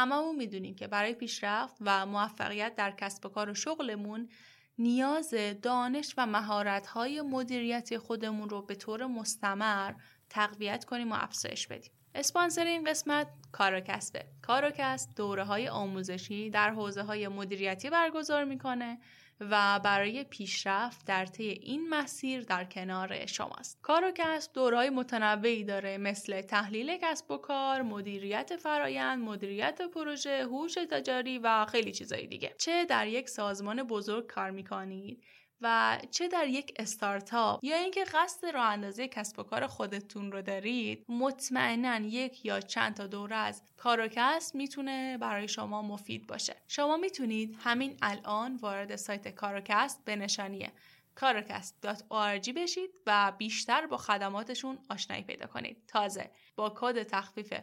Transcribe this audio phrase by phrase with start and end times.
[0.00, 4.28] هممون می‌دونیم که برای پیشرفت و موفقیت در کسب و کار و شغلمون
[4.78, 9.92] نیاز دانش و مهارت‌های مدیریتی خودمون رو به طور مستمر
[10.30, 11.92] تقویت کنیم و افزایش بدیم.
[12.14, 14.26] اسپانسر این قسمت کاروکسته.
[14.42, 18.98] کاروکست دوره های آموزشی در حوزه های مدیریتی برگزار می‌کنه
[19.40, 23.78] و برای پیشرفت در طی این مسیر در کنار شماست.
[23.82, 31.38] کاروکست دورهای متنوعی داره مثل تحلیل کسب و کار، مدیریت فرایند، مدیریت پروژه، هوش تجاری
[31.38, 32.54] و خیلی چیزایی دیگه.
[32.58, 35.22] چه در یک سازمان بزرگ کار می‌کنید
[35.62, 40.42] و چه در یک استارتاپ یا اینکه قصد راه اندازی کسب و کار خودتون رو
[40.42, 46.56] دارید مطمئنا یک یا چند تا دوره از کاروکست می‌تونه برای شما مفید باشه.
[46.68, 50.68] شما می‌تونید همین الان وارد سایت کاروکست به نشانی
[51.14, 55.84] کاروکست.org بشید و بیشتر با خدماتشون آشنایی پیدا کنید.
[55.88, 57.54] تازه با کد تخفیف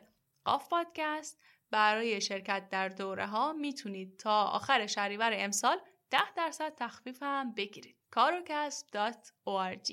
[0.45, 1.39] قاف پادکست
[1.72, 5.78] برای شرکت در دوره ها می‌تونید تا آخر شهریور امسال
[6.12, 9.92] 10 درصد تخفیف هم بگیرید karokasp.org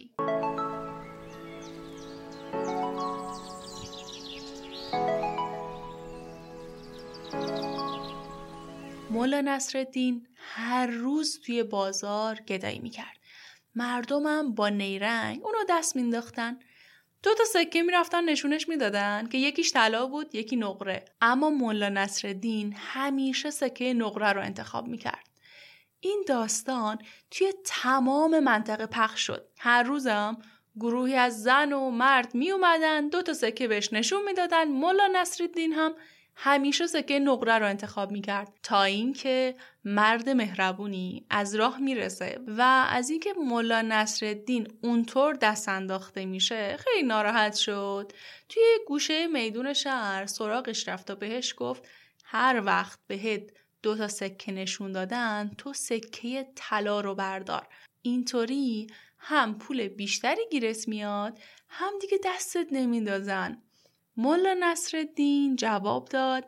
[9.10, 13.16] مولا نصرالدین هر روز توی بازار گدایی می‌کرد.
[13.74, 16.58] مردمم با نیرنگ اونو دست مینداختن
[17.22, 21.04] دو تا سکه می‌رفتن نشونش می‌دادن که یکیش طلا بود یکی نقره.
[21.20, 25.33] اما مولا نصرالدین همیشه سکه نقره رو انتخاب می‌کرد.
[26.04, 26.98] این داستان
[27.30, 29.48] توی تمام منطقه پخش شد.
[29.58, 30.38] هر روزم
[30.80, 34.64] گروهی از زن و مرد می اومدن دو تا سکه بهش نشون می‌دادن.
[34.64, 35.94] مولا نصرالدین هم
[36.36, 38.52] همیشه سکه نقره رو انتخاب می‌کرد.
[38.62, 46.24] تا اینکه مرد مهربونی از راه می‌رسه و از اینکه مولا نصرالدین اونطور دست انداخته
[46.24, 48.12] میشه خیلی ناراحت شد.
[48.48, 51.88] توی گوشه میدون شهر سراغش رفت و بهش گفت
[52.24, 53.50] هر وقت بهت
[53.84, 57.68] دو تا سکه نشون دادن تو سکه طلا رو بردار.
[58.02, 58.86] اینطوری
[59.18, 63.62] هم پول بیشتری گیرت میاد هم دیگه دستت نمیندازن.
[64.16, 66.44] مولا نصرالدین جواب داد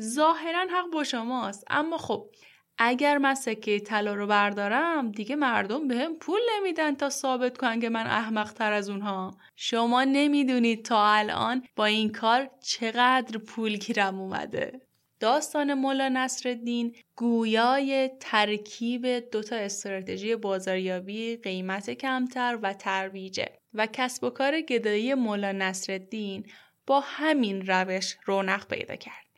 [0.00, 2.30] ظاهرا حق با شماست اما خب
[2.78, 7.88] اگر من سکه طلا رو بردارم دیگه مردم به پول نمیدن تا ثابت کنن که
[7.88, 9.30] من احمق تر از اونها.
[9.56, 14.87] شما نمی‌دونید تا الان با این کار چقدر پول گیرم اومده.
[15.20, 24.30] داستان مولا نصرالدین گویای ترکیب دوتا استراتژی بازاریابی قیمت کمتر و ترویجه و کسب و
[24.30, 26.46] کار گدایی مولا نصرالدین
[26.86, 29.28] با همین روش رونق پیدا کرد.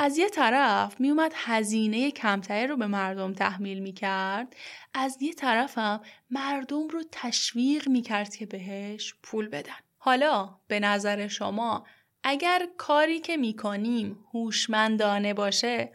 [0.00, 4.56] از یه طرف میومد هزینه کمتری رو به مردم تحمیل می‌کرد
[4.94, 5.34] از یه
[5.76, 6.00] هم
[6.30, 11.86] مردم رو تشویق می‌کرد که بهش پول بدن حالا به نظر شما
[12.30, 15.92] اگر کاری که می‌کنیم هوشمندانه باشه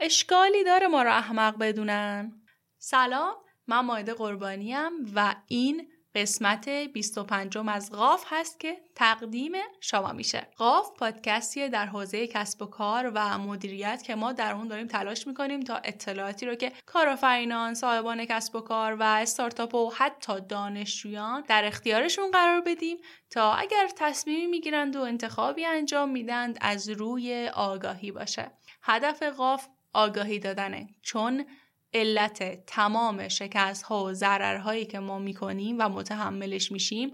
[0.00, 2.32] اشکالی داره ما رو احمق بدونن.
[2.78, 3.34] سلام
[3.66, 10.46] من مایده قربانیم و این قسمت 25 از قاف هست که تقدیم شما میشه.
[10.56, 15.26] قاف پادکستیه در حوزه کسب و کار و مدیریت که ما در اون داریم تلاش
[15.26, 21.44] می‌کنیم تا اطلاعاتی رو که کارآفرینان صاحبان کسب و کار و استارتاپ و حتی دانشجویان
[21.48, 22.96] در اختیارشون قرار بدیم
[23.30, 28.50] تا اگر تصمیمی می‌گیرند و انتخابی انجام میدند از روی آگاهی باشه.
[28.82, 30.88] هدف قاف آگاهی دادنه.
[31.02, 31.46] چون
[31.94, 37.12] علت تمام شکست ها و ضررهایی که ما می‌کنیم و متحملش میشیم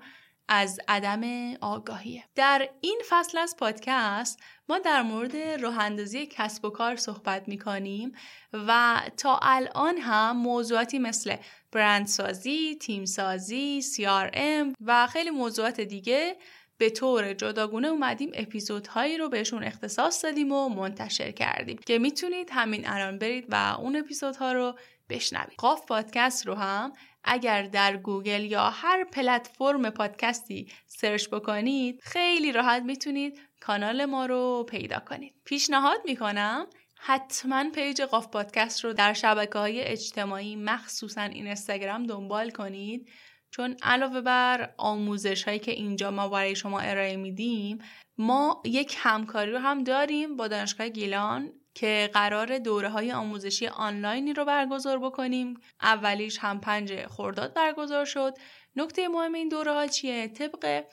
[0.48, 2.24] از عدم آگاهیه.
[2.34, 8.12] در این فصل از پادکست ما در مورد راه اندازی کسب و کار صحبت می‌کنیم
[8.52, 11.36] و تا الان هم موضوعاتی مثل
[11.72, 16.36] برندسازی، تیمسازی، CRM و خیلی موضوعات دیگه
[16.82, 22.88] به طور جداگونه اومدیم اپیزودهایی رو بهشون اختصاص دادیم و منتشر کردیم که می‌تونید همین
[22.88, 24.78] الان برید و اون اپیزودها رو
[25.08, 25.54] بشنوید.
[25.58, 26.92] قاف پادکست رو هم
[27.24, 34.66] اگر در گوگل یا هر پلتفرم پادکستی search بکنید خیلی راحت می‌تونید کانال ما رو
[34.68, 35.34] پیدا کنید.
[35.44, 42.50] پیشنهاد می‌کنم حتما پیج قاف پادکست رو در شبکه های اجتماعی مخصوصا این اینستاگرام دنبال
[42.50, 43.08] کنید.
[43.52, 47.78] چون علاوه بر آموزش هایی که اینجا ما برای شما ارائه میدیم
[48.18, 54.32] ما یک همکاری رو هم داریم با دانشگاه گیلان که قرار دوره های آموزشی آنلاینی
[54.32, 55.60] رو برگزار بکنیم.
[55.82, 58.34] اولیش هم پنج خرداد برگزار شد.
[58.76, 60.84] نکته مهم این دوره ها چیه؟ طبق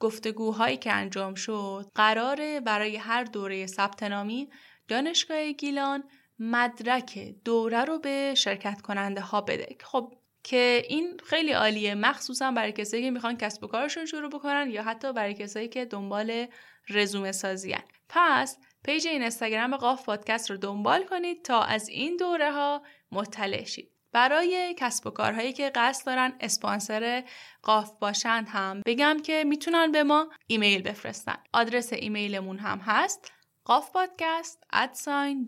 [0.00, 4.48] گفتگوهایی که انجام شد قراره برای هر دوره ثبت نامی
[4.88, 6.04] دانشگاه گیلان
[6.38, 9.76] مدرک دوره رو به شرکت کننده ها بده.
[9.80, 10.14] خب
[10.44, 11.94] که این خیلی عالیه.
[11.94, 15.84] مخصوصا برای کسایی که می‌خوان کسب و کارشون شروع بکنن یا حتی برای کسایی که
[15.84, 16.46] دنبال
[16.88, 17.82] رزومه سازی هستن.
[18.08, 23.64] پس page این اینستاگرام قاف پادکست رو دنبال کنید تا از این دوره ها مطلع
[23.64, 23.92] شید.
[24.12, 27.24] برای کسب و کارهایی که قصد دارن اسپانسر
[27.62, 31.36] قاف باشند هم بگم که می‌تونن به ما ایمیل بفرستن.
[31.52, 33.32] آدرس ایمیلمون هم هست
[33.68, 34.96] at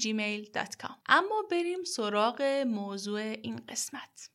[0.03, 4.34] gmail.com اما بریم سراغ موضوع این قسمت.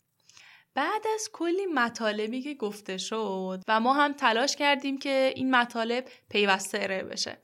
[0.74, 6.06] بعد از کلی مطالبی که گفته شد و ما هم تلاش کردیم که این مطالب
[6.30, 7.38] پیوسته ارائه بشه.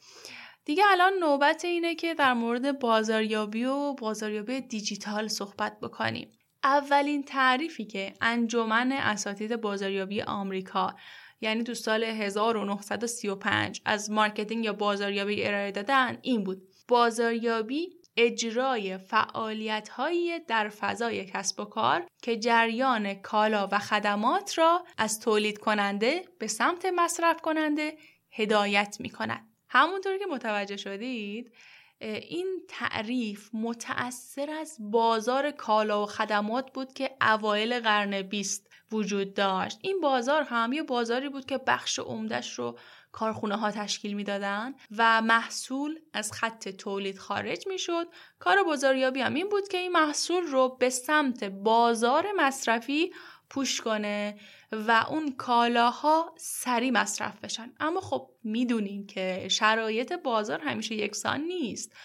[0.65, 6.31] دیگه الان نوبت اینه که در مورد بازاریابی و بازاریابی دیجیتال صحبت بکنیم.
[6.63, 10.95] اولین تعریفی که انجمن اساتید بازاریابی آمریکا
[11.41, 16.61] یعنی تو سال 1935 از marketing یا بازاریابی ارائه دادن این بود.
[16.87, 24.85] بازاریابی اجرای فعالیت هایی در فضای کسب و کار که جریان کالا و خدمات را
[24.97, 27.97] از تولید کننده به سمت مصرف کننده
[28.31, 29.49] هدایت می کند.
[29.69, 31.53] همونطور که متوجه شدید
[32.01, 39.79] این تعریف متأثر از بازار کالا و خدمات بود که اوایل قرن بیست وجود داشت
[39.81, 42.77] این بازار هم یه بازاری بود که بخش عمدش رو
[43.15, 48.07] کارخونه ها تشکیل می‌دادن و محصول از خط تولید خارج می‌شد.
[48.39, 53.13] کار بازاریابی هم این بود که این محصول رو به سمت بازار مصرفی
[53.49, 54.39] پوش کنه
[54.71, 57.73] و اون کالاها سریع مصرف بشن.
[57.79, 61.95] اما خب می‌دونیم که شرایط بازار همیشه یکسان نیست.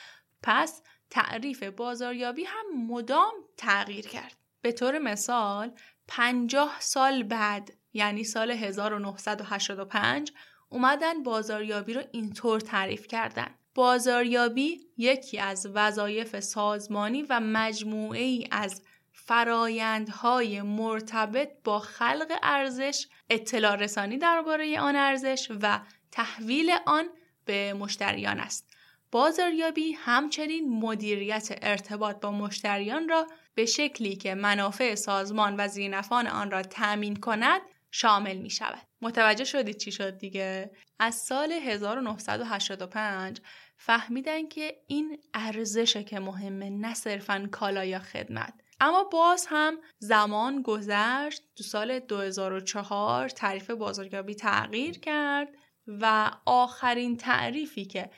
[0.42, 4.36] پس تعریف بازاریابی هم مدام تغییر کرد.
[4.62, 5.72] به طور مثال
[6.08, 10.32] پنجاه سال بعد یعنی سال 1985
[10.72, 13.54] اومدن بازاریابی رو اینطور تعریف کردن.
[13.74, 18.82] بازاریابی یکی از وظایف سازمانی و مجموعه ای از
[19.12, 25.80] فرایندهای مرتبط با خلق ارزش اطلاع رسانی درباره آن ارزش و
[26.12, 27.04] تحویل آن
[27.44, 28.70] به مشتریان است.
[29.12, 36.50] بازاریابی همچنین مدیریت ارتباط با مشتریان را به شکلی که منافع سازمان و زینفان آن
[36.50, 37.60] را تأمین کند
[37.90, 38.86] شامل می شود.
[39.02, 43.40] متوجه شدید چی شد دیگه؟ از سال 1985
[43.76, 50.62] فهمیدن که این ارزشه که مهمه نه صرفا کالا یا خدمت اما باز هم زمان
[50.62, 55.48] گذشت تو سال 2004 تعریف بازاریابی تغییر کرد
[55.86, 58.10] و آخرین تعریفی که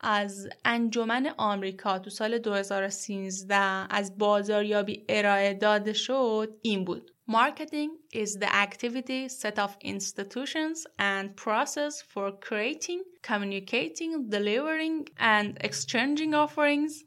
[0.00, 3.54] از انجمن آمریکا تو سال 2013
[3.90, 11.35] از بازاریابی ارائه داده شد این بود Marketing is the activity set of institutions and
[11.35, 17.03] process for creating, communicating, delivering and exchanging offerings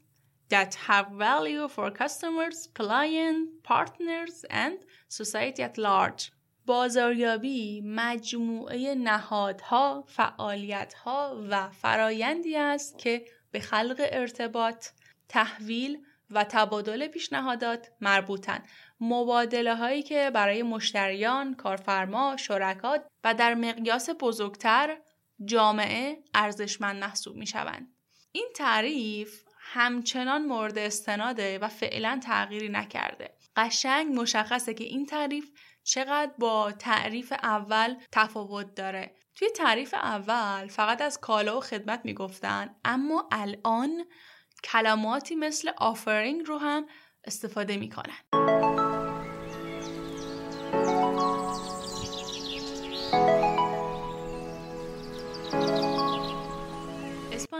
[0.49, 4.77] that have value for customers, clients, partners and
[5.07, 6.31] society at large.
[6.65, 14.87] بازاریابی مجموعه نهادها، فعالیتها و فرایندی است که به خلق ارتباط،
[15.29, 15.97] تحویل
[16.31, 18.63] و تبادل پیشنهادات مربوطن.
[19.00, 24.98] مبادله هایی که برای مشتریان، کارفرما، شرکات و در مقیاس بزرگتر
[25.44, 27.88] جامعه ارزشمند محسوب می شوند.
[28.32, 33.34] این تعریف همچنان مورد استناده و فعلا تغییری نکرده.
[33.56, 35.50] قشنگ مشخصه که این تعریف
[35.84, 42.74] چقدر با تعریف اول تفاوت داره توی تعریف اول فقط از کالا و خدمت می‌گفتن
[42.84, 44.04] اما الان
[44.64, 46.86] کلماتی مثل آفرینگ رو هم
[47.24, 48.53] استفاده می‌کنن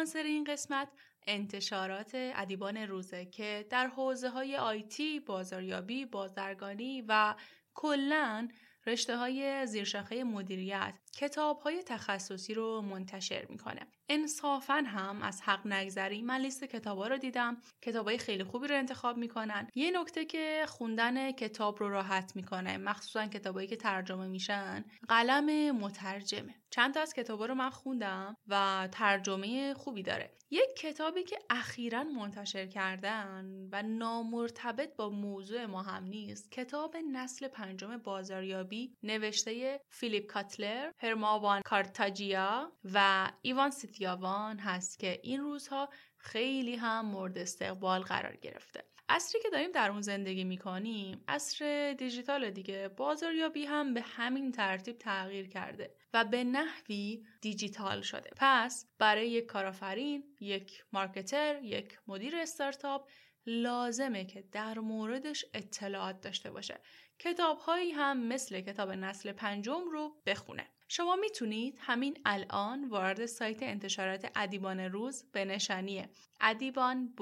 [0.04, 0.88] اسپانسر این قسمت
[1.26, 7.34] انتشارات ادیبان روزه که در حوزه های آیتی، بازاریابی، بازرگانی و
[7.74, 8.48] کلا
[8.86, 13.80] رشته های زیرشاخه مدیریت کتاب های تخصصی رو منتشر می‌کنه.
[14.08, 17.56] انصافا هم از حق نگذری من لیست کتاب ها رو دیدم.
[17.82, 19.68] کتاب های خیلی خوبی رو انتخاب می‌کنن.
[19.74, 26.54] یه نکته که خوندن کتاب رو راحت می‌کنه مخصوصا کتابایی که ترجمه میشن قلم مترجمه.
[26.70, 30.30] چند تا از کتاب رو من خوندم و ترجمه خوبی داره.
[30.50, 37.48] یک کتابی که اخیرا منتشر کردن و نامرتبط با موضوع ما هم نیست کتاب نسل
[37.48, 40.90] پنجم بازاریابی نوشته فیلیپ کاتلر.
[41.04, 48.84] هرماوان کارتاجیا و ایوان سیتیاوان هست که این روزها خیلی هم مورد استقبال قرار گرفته.
[49.08, 52.88] اصری که داریم در اون زندگی می‌کنیم اصر دیجیتال دیگه.
[52.88, 58.30] بازاریابی هم به همین ترتیب تغییر کرده و به نحوی دیجیتال شده.
[58.36, 63.10] پس برای یک کارآفرین یک مارکتر یک مدیر استارتاپ
[63.46, 66.80] لازمه که در موردش اطلاعات داشته باشه.
[67.18, 70.73] کتاب هایی هم مثل کتاب نسل پنجم رو بخونه.
[70.88, 76.08] شما می‌تونید همین الان وارد سایت انتشارات ادیبان روز به نشانی
[76.40, 77.14] ادیبان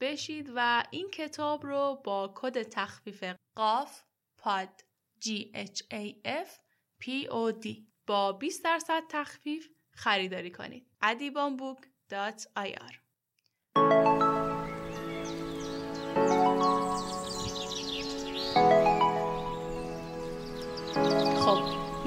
[0.00, 3.24] بشید و این کتاب رو با کد تخفیف
[3.56, 4.02] قاف
[4.38, 4.84] پاد
[5.24, 6.48] G H A F
[7.02, 7.68] P O D
[8.06, 10.86] با 20 درصد تخفیف خریداری کنید.
[11.02, 13.07] adibanbook.ir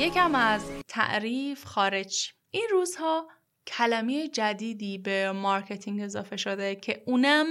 [0.02, 2.32] یکم از تعریف خارج.
[2.52, 3.28] این روزها
[3.68, 7.46] کلمه جدیدی به marketing اضافه شده که اونم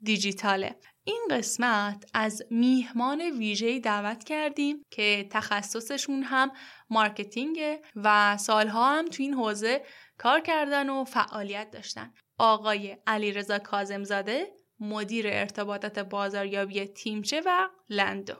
[0.00, 0.76] دیجیتاله.
[1.04, 6.50] این قسمت از میهمان ویژه‌ای دعوت کردیم که تخصصشون هم
[6.90, 9.82] marketing ه و سالها هم تو این حوزه
[10.18, 12.12] کار کردن و فعالیت داشتن.
[12.38, 14.46] آقای علیرضا کاظمزاده
[14.80, 18.34] مدیر ارتباطات بازاریابی تیمچه و لندو.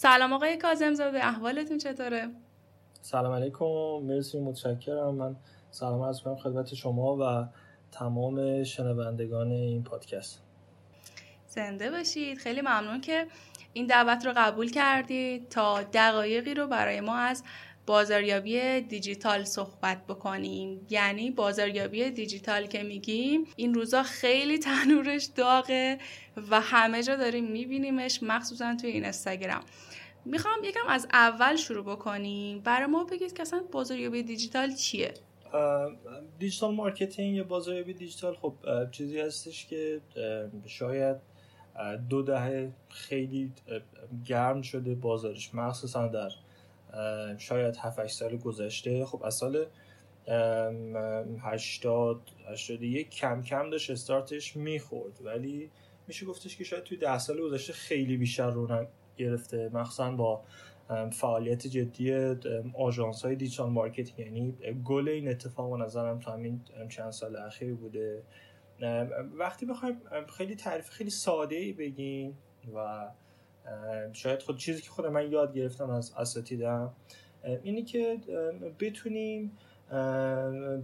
[0.00, 2.28] سلام آقای کازم زاده احوالتون چطوره؟
[3.02, 3.64] سلام علیکم
[4.02, 5.14] مرسی متشکرم.
[5.14, 5.36] من
[5.70, 7.48] سلام از کنم خدمت شما و
[7.92, 10.42] تمام شنوندگان این پادکست.
[11.48, 12.38] زنده باشید.
[12.38, 13.26] خیلی ممنون که
[13.72, 17.44] این دعوت رو قبول کردید تا دقایقی رو برای ما از
[17.86, 20.86] بازاریابی دیجیتال صحبت بکنیم.
[20.90, 25.98] یعنی بازاریابی دیجیتال که میگیم این روزا خیلی تنورش داغه
[26.50, 29.62] و همه جا داریم میبینیمش مخصوصا توی این اینستاگرام.
[30.28, 32.60] می‌خوام یکم از اول شروع بکنیم.
[32.60, 35.14] برای ما بگید که اصلا بازاریابی دیجیتال چیه؟
[36.38, 38.54] digital marketing یا بازاریابی دیجیتال خب
[38.90, 40.00] چیزی هستش که
[40.66, 41.16] شاید
[42.08, 43.52] دو دهه خیلی
[44.26, 45.54] گرم شده بازارش.
[45.54, 46.30] مخصوصا در
[47.38, 49.04] شاید 7 سال گذشته.
[49.04, 49.66] خب از سال
[51.40, 52.20] 80
[52.50, 55.20] 81 کم کم داشت استارتش می‌خورد.
[55.24, 55.70] ولی
[56.08, 58.86] میشه گفتش که شاید توی ده سال گذشته خیلی بیشتر رونق
[59.18, 60.44] گرفته مخصوصا با
[61.12, 62.34] فعالیت جدی
[62.74, 64.18] آژانس های digital marketing.
[64.18, 68.22] یعنی گل این اتفاق نظرم تو همین چند سال اخیر بوده.
[69.38, 70.00] وقتی بخوایم
[70.36, 72.38] خیلی تعریف خیلی ساده ای بگیم
[72.74, 73.08] و
[74.12, 76.92] شاید خود چیزی که خود من یاد گرفتم از اساتیدم
[77.62, 78.20] اینی که
[78.80, 79.58] بتونیم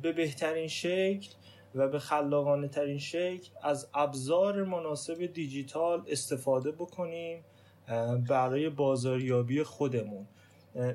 [0.02, 1.30] به بهترین شکل
[1.74, 7.44] و به خلاقانه ترین شکل از ابزار مناسب دیجیتال استفاده بکنیم.
[8.28, 10.26] برای بازاریابی خودمون.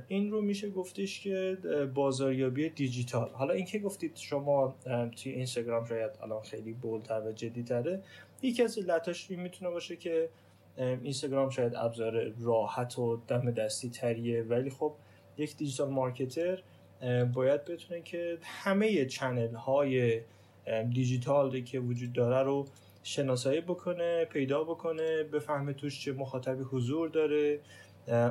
[0.08, 1.58] این رو میشه گفتش که
[1.94, 3.30] بازاریابی دیجیتال.
[3.34, 4.76] حالا اینکه گفتید شما
[5.16, 8.02] توی اینستاگرام شاید الان خیلی بولتر و جدیتره
[8.42, 10.30] یکی از علتاش این می‌تونه باشه که
[10.78, 14.94] اینستاگرام شاید ابزار راحت و دم دستی تریه ولی خب
[15.38, 16.64] یک digital marketer
[17.34, 20.22] باید بتونه که همه channel های
[20.94, 22.66] دیجیتال که وجود داره رو
[23.04, 27.60] شناسایی بکنه پیدا بکنه بفهمه توش چه مخاطبی حضور داره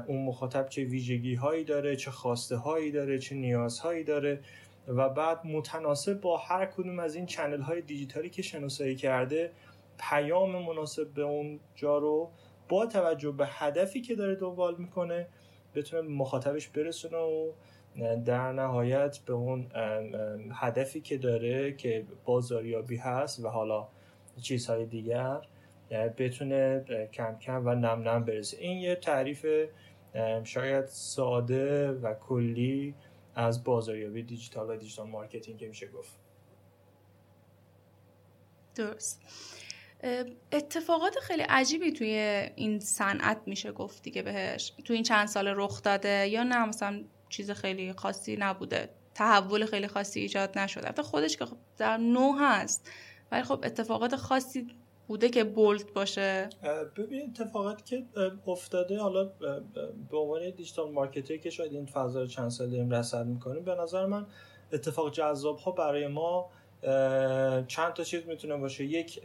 [0.06, 4.40] اون مخاطب چه ویژگی هایی داره چه خواسته هایی داره چه نیازهایی داره
[4.88, 9.52] و بعد متناسب با هر کدوم از این channel های دیجیتالی که شناسایی کرده
[9.98, 12.30] پیام مناسب به اون جا رو
[12.68, 15.28] با توجه به هدفی که داره دنبال می‌کنه
[15.74, 17.52] بتونه مخاطبش برسونه و
[18.24, 19.66] در نهایت به اون
[20.52, 23.88] هدفی که داره که بازاریابی هست و حالا
[24.40, 25.40] چیزهای دیگر
[25.90, 28.56] بتونه کم کم و نم نم برسه.
[28.60, 29.46] این یه تعریف
[30.44, 32.94] شاید ساده و کلی
[33.34, 36.12] از بازاریابی دیجیتال و digital marketing که میشه گفت.
[38.74, 39.22] درست.
[40.52, 42.08] اتفاقات خیلی عجیبی توی
[42.56, 44.72] این صنعت میشه گفت دیگه بهش.
[44.84, 48.88] تو این چند سال رخ داده یا نه مثلا چیز خیلی خاصی نبوده.
[49.14, 50.92] تحول خیلی خاصی ایجاد نشده.
[50.92, 52.90] تا خودش که خب در نو هست.
[53.32, 54.66] ولی خب اتفاقات خاصی
[55.08, 56.48] بوده که بولد باشه.
[56.96, 58.04] ببین اتفاقاتی که
[58.46, 59.24] افتاده حالا
[60.10, 63.74] به عنوان دیجیتال مارکتر که شاید این فضا رو چند سال داریم رصد می‌کنیم به
[63.74, 64.26] نظر من
[64.72, 66.50] اتفاق جذاب‌ها برای ما
[67.66, 68.84] چند تا چیز می‌تونه باشه.
[68.84, 69.20] یک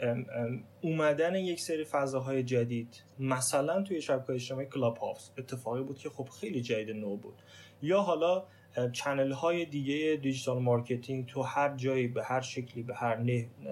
[0.81, 6.29] اومدن یک سری فضاهای جدید مثلا توی شبکه اجتماعی کلاب هاوس اتفاقی بود که خب
[6.29, 7.36] خیلی جدید نو بود.
[7.81, 8.43] یا حالا
[8.91, 13.17] channel های دیگه digital marketing تو هر جایی به هر شکلی به هر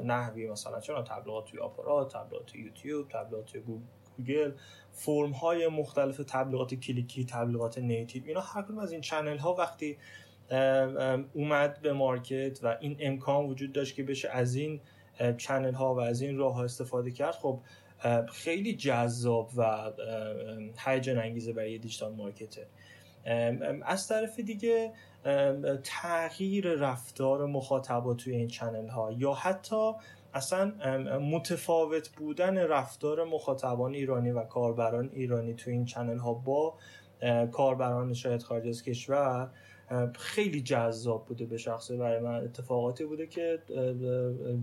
[0.03, 3.58] نحوی مثلا چون تبلیغات توی آپارات تبلیغات یوتیوب تبلیغات
[4.17, 4.51] گوگل
[4.91, 9.98] فرم های مختلف تبلیغات کلیکی تبلیغات native اینا هر کدوم از این channel ها وقتی
[11.34, 14.81] اومد به market و این امکان وجود داشت که بشه از این
[15.38, 17.60] channel ها و از این راه ها استفاده کرد خب
[18.31, 19.91] خیلی جذاب و
[20.77, 22.66] هیجان انگیزه برای digital marketer
[23.86, 24.94] از طرف دیگه
[25.84, 29.92] تغییر رفتار مخاطبان توی این channel ها یا حتی
[30.34, 30.72] اصلا
[31.20, 36.78] متفاوت بودن رفتار مخاطبان ایرانی و کاربران ایرانی تو این channel ها با
[37.51, 39.51] کاربران شاید خارج از کشور
[40.16, 42.44] خیلی جذاب بوده به شخصه برای من.
[42.44, 43.60] اتفاقاتی بوده که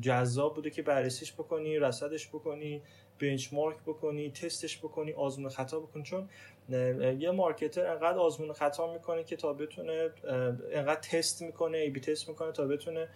[0.00, 2.82] جذاب بوده که بررسیش بکنی رصدش بکنی
[3.20, 6.28] بنچمارک بکنی تستش بکنی آزمون خطا بکنی چون
[7.18, 10.10] یه مارکتر انقدر آزمون خطا می‌کنه که تا بتونه
[10.72, 13.08] انقدر تست می‌کنه ای بی تست می‌کنه تا بتونه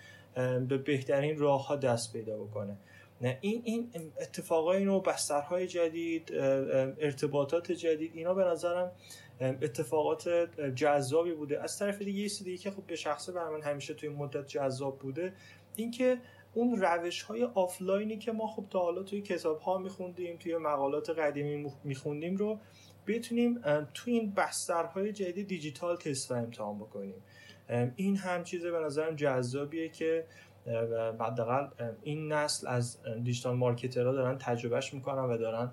[0.69, 2.77] به بهترین راه ها دست پیدا بکنه.
[3.21, 6.33] نه این این اتفاقای نو بسترهای جدید
[7.01, 8.93] ارتباطات جدید اینا به نظرم
[9.41, 10.29] اتفاقات
[10.75, 11.63] جذابی بوده.
[11.63, 14.99] از طرف دیگه یه دیگه که خب به شخصه بر من همیشه توی مدت جذاب
[14.99, 15.33] بوده
[15.77, 16.19] اینکه
[16.55, 21.11] اون روش های آفلاینی که ما خب تا حالا توی کتاب ها میخوندیم توی مقالات
[21.11, 22.59] قدیمی میخوندیم رو
[23.07, 23.61] بتونیم
[23.95, 27.23] توی این بسترهای جدید دیجیتال تست و امتحان بکنیم.
[27.97, 30.27] این هم چیز به نظرم جذابیه که
[31.21, 31.67] حداقل
[32.03, 35.71] این نسل از دیجیتال مارکترها دارن تجربهش می‌کنن و دارن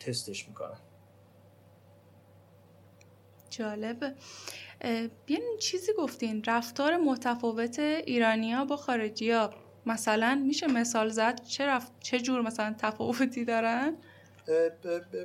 [0.00, 0.78] تستش می‌کنن.
[3.50, 4.14] جالبه
[5.26, 9.50] بیاین چیزی گفتین رفتار متفاوت ایرانیا با خارجی ها
[9.86, 11.92] مثلا میشه مثال زد چه, رفت...
[12.00, 13.96] چه جور مثلا تفاوتی دارن؟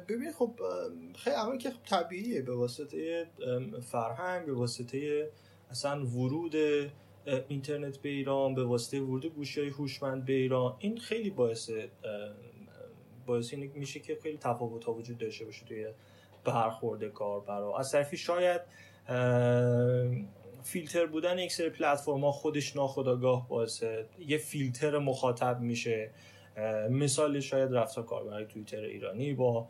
[0.07, 0.59] ببین خب
[1.15, 3.27] خیلی اول که خب طبیعیه به واسطه
[3.81, 5.29] فرهنگ به واسطه
[5.69, 6.55] اصلا ورود
[7.47, 10.75] اینترنت به ایران به واسطه ورود گوشی های هوشمند به ایران.
[10.79, 11.71] این خیلی باعث
[13.25, 15.87] باعث این میشه که خیلی تفاوت ها وجود داشته باشه توی
[16.45, 17.77] برخورد کاربرا.
[17.77, 18.61] از طرفی شاید
[20.63, 23.83] فیلتر بودن یک سری پلتفرم ها خودش ناخداگاه باعث
[24.27, 26.11] یه فیلتر مخاطب میشه.
[26.89, 29.67] مثال شاید رفتار کاربر توییتر ایرانی با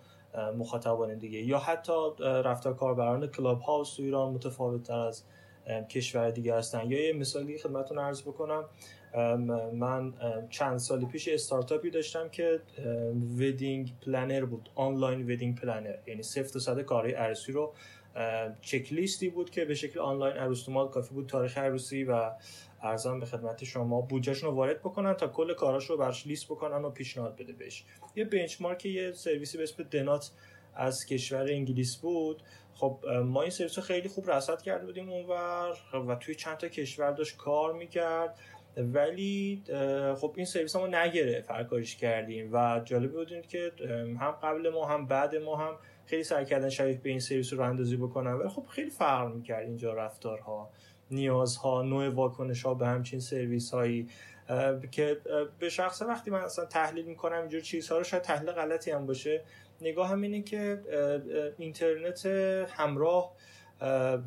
[0.58, 5.24] مخاطبان دیگه یا حتی رفتار کاربران کلاب هاوس تو ایران متفاوت تر از
[5.90, 6.92] کشور دیگه هستن.
[6.92, 8.66] یا یه مثالی خدمتتون عرض بکنم.
[9.74, 10.14] من
[10.50, 12.62] چند سال پیش استارتاپی داشتم که
[13.38, 14.70] wedding planner بود.
[14.76, 15.96] online wedding planner.
[16.08, 17.74] یعنی صفر تا صد کارهای عروسی رو
[18.62, 22.32] چک لیستی بود که به شکل آنلاین عروسی کافی بود تاریخ عروسی و
[22.82, 24.02] عرض به خدمت شما.
[24.02, 27.86] بودجهشون رو وارد بکنن تا کل کاراش رو براش لیست بکنن و پیشنهاد بده بهش.
[28.16, 30.32] یه بنچمارک یه سرویسی به اسم دنات
[30.76, 32.44] از کشور انگلیس بود.
[32.74, 36.68] خب ما این سرویس رو خیلی خوب رصد کرده بودیم اونور و توی چند تا
[36.68, 38.40] کشور داشت کار می‌کرد.
[38.78, 39.64] ولی
[40.18, 42.50] خب این سرویس ما نگره فرکاریش کردیم.
[42.54, 43.72] و جالب بودیم که
[44.20, 47.62] هم قبل ما هم بعد ما هم خیلی سعی کردن شبیه به این سرویس رو
[47.62, 48.34] اندازی بکنن.
[48.34, 50.70] ولی خب خیلی فرق می‌کرد اینجا رفتارها.
[51.12, 54.08] نیازها نوع واکنش ها به همچین سرویس هایی
[54.92, 55.22] که
[55.60, 59.42] به شخصه وقتی من اصلا تحلیل می‌کنم اینجور چیزها رو شاید تحلیل غلطی هم باشه.
[59.82, 60.82] نگاه هم اینه که
[61.58, 62.26] اینترنت
[62.70, 63.36] همراه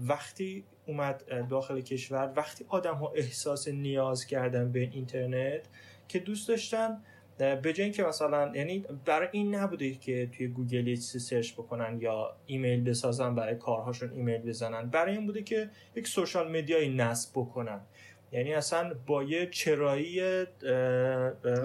[0.08, 5.68] وقتی اومد داخل کشور وقتی آدم ها احساس نیاز کردن به اینترنت
[6.08, 7.02] که دوست داشتن
[7.38, 11.98] به جای اینکه مثلا یعنی برای این نبوده که توی گوگل یه چیزی search بکنن
[12.00, 14.90] یا ایمیل بسازن برای کارهاشون ایمیل بزنن.
[14.90, 17.80] برای این بوده که یک سوشال مدیایی نصب بکنن.
[18.32, 20.20] یعنی اصلا با یه چرایی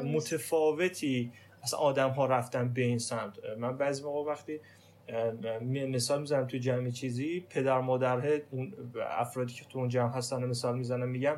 [0.03, 1.31] متفاوتی
[1.63, 3.33] اصلا آدم ها رفتن به این سمت.
[3.57, 4.59] من بعضی موقع وقتی
[5.61, 8.73] مثال می‌زنم توی جمعی چیزی پدر مادره اون
[9.17, 11.37] افرادی که تو اون جمع هستن مثال می‌زنم میگم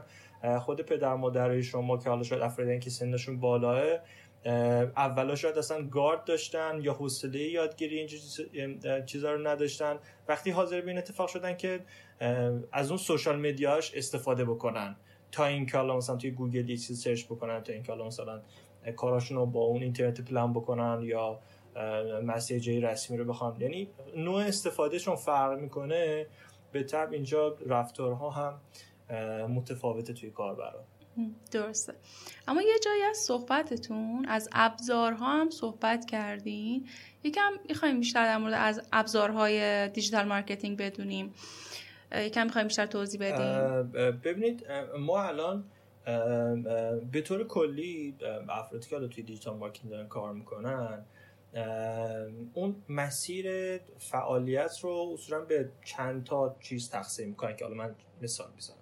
[0.59, 3.99] خود پدر مادرای شما که حالا شاید افرادی که سنشون بالاه
[4.45, 8.08] اولا شاید اصلا گارد داشتن یا حوصله یادگیری
[8.54, 9.99] این چیزا رو نداشتن.
[10.28, 11.80] وقتی حاضر به این اتفاق شدن که
[12.71, 14.95] از اون social media ش استفاده بکنن.
[15.32, 18.41] تا این که مثلا توی گوگل یه چیز search بکنن تا این که مثلا
[18.95, 21.39] کاراشون رو با اون اینترنت پلان بکنن یا
[22.23, 23.62] message رسمی رو بخوان.
[23.62, 26.28] یعنی نوع استفادهشون فرق می‌کنه
[26.71, 28.62] بالطبع اینجا رفتارها هم
[29.47, 30.84] متفاوته توی کاربران
[31.51, 31.93] درسته.
[32.47, 36.88] اما یه جایی از صحبتتون از ابزارها هم صحبت کردین.
[37.23, 41.34] یکم می‌خوایم بیشتر در مورد از ابزارهای digital marketing بدونیم.
[42.15, 44.65] یکم می‌خوایم بیشتر توضیح بدیم ببینید
[44.99, 45.63] ما الان
[47.12, 48.15] به طور کلی
[48.49, 51.05] افرادی که توی digital marketing دارن کار می‌کنن
[52.53, 58.47] اون مسیر فعالیت رو اصولا به چند تا چیز تقسیم می‌کنن که حالا من مثال
[58.55, 58.77] می‌زنم.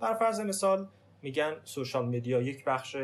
[0.00, 0.88] بر فرض مثال
[1.26, 2.96] میگن social media یک بخش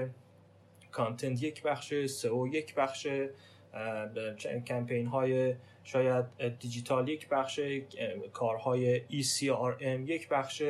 [0.90, 3.06] content یک بخش SEO یک بخش
[4.66, 5.54] کمپین های
[5.84, 7.60] شاید دیجیتال یک بخش
[8.32, 10.62] کارهای ECRM یک بخش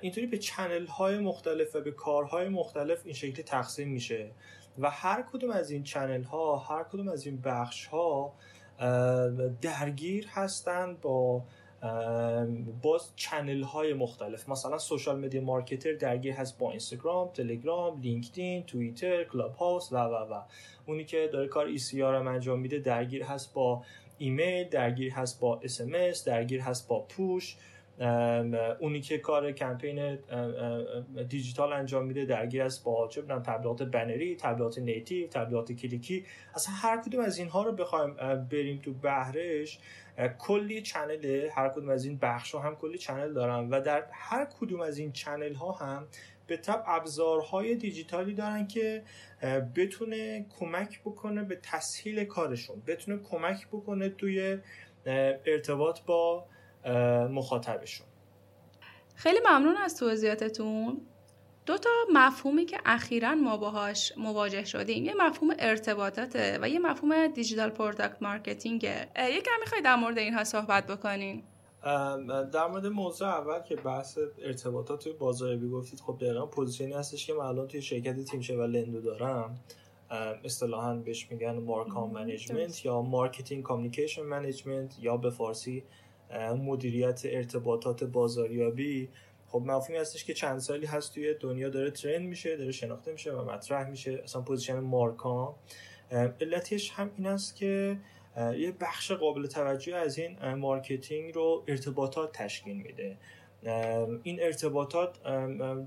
[0.00, 4.30] اینطوری به channel های مختلف و به کارهای مختلف این شکلی تقسیم میشه
[4.78, 8.32] و هر کدوم از این channel ها هر کدوم از این بخش ها
[9.60, 11.42] درگیر هستند با
[12.82, 14.48] باز channel های مختلف.
[14.48, 20.14] مثلا social media marketer درگیر هست با اینستاگرام تلگرام لینکدین توییتر کلاب هاوس و و
[20.14, 20.42] و.
[20.86, 23.84] اونی که داره کار ECRM انجام میده درگیر هست با
[24.18, 27.56] ایمیل درگیر هست با SMS درگیر هست با push.
[28.80, 30.18] اونی که کار campaign
[31.28, 36.24] digital انجام میده درگیر است با چه تبلیغات بنری تبلیغات native تبلیغات کلیکی.
[36.54, 38.14] اصلا هر کدوم از اینها رو بخوایم
[38.50, 39.78] بریم تو بحرش.
[40.38, 44.44] کلی channel هر کدوم از این بخش ها هم کلی channel دارن و در هر
[44.44, 46.08] کدوم از این channel ها هم
[46.46, 49.02] بالطبع ابزارهای دیجیتالی دارن که
[49.76, 54.58] بتونه کمک بکنه به تسهیل کارشون بتونه کمک بکنه توی
[55.46, 56.46] ارتباط با
[57.30, 58.06] مخاطبشون.
[59.14, 61.00] خیلی ممنون از توضیحاتتون.
[61.66, 65.04] دو تا مفهومی که اخیرا ما باهاش مواجه شدیم.
[65.04, 69.08] یه مفهوم ارتباطاته و یه مفهوم digital product marketing ه.
[69.30, 71.42] یکم می‌خوای در مورد اینها صحبت بکنین
[72.52, 77.26] در مورد موضوع اول که بحث ارتباطات توی بازاریابی گفتید خب دقیقا position ی هستش
[77.26, 79.60] که من الان توی شرکت تیمشه و لندو دارم.
[80.44, 85.84] اصطلاحا بهش میگن marcom management یا marketing communication management یا به فارسی
[86.64, 89.08] مدیریت ارتباطات بازاریابی.
[89.56, 93.32] خب مفهومی هستش که چند سالی هست توی دنیا داره trend میشه داره شناخته میشه
[93.32, 94.20] و مطرح میشه.
[94.24, 95.54] اصلا position marcom
[96.40, 97.96] علتش هم این است که
[98.36, 103.16] یه بخش قابل توجه از این marketing رو ارتباطات تشکیل میده.
[104.22, 105.22] این ارتباطات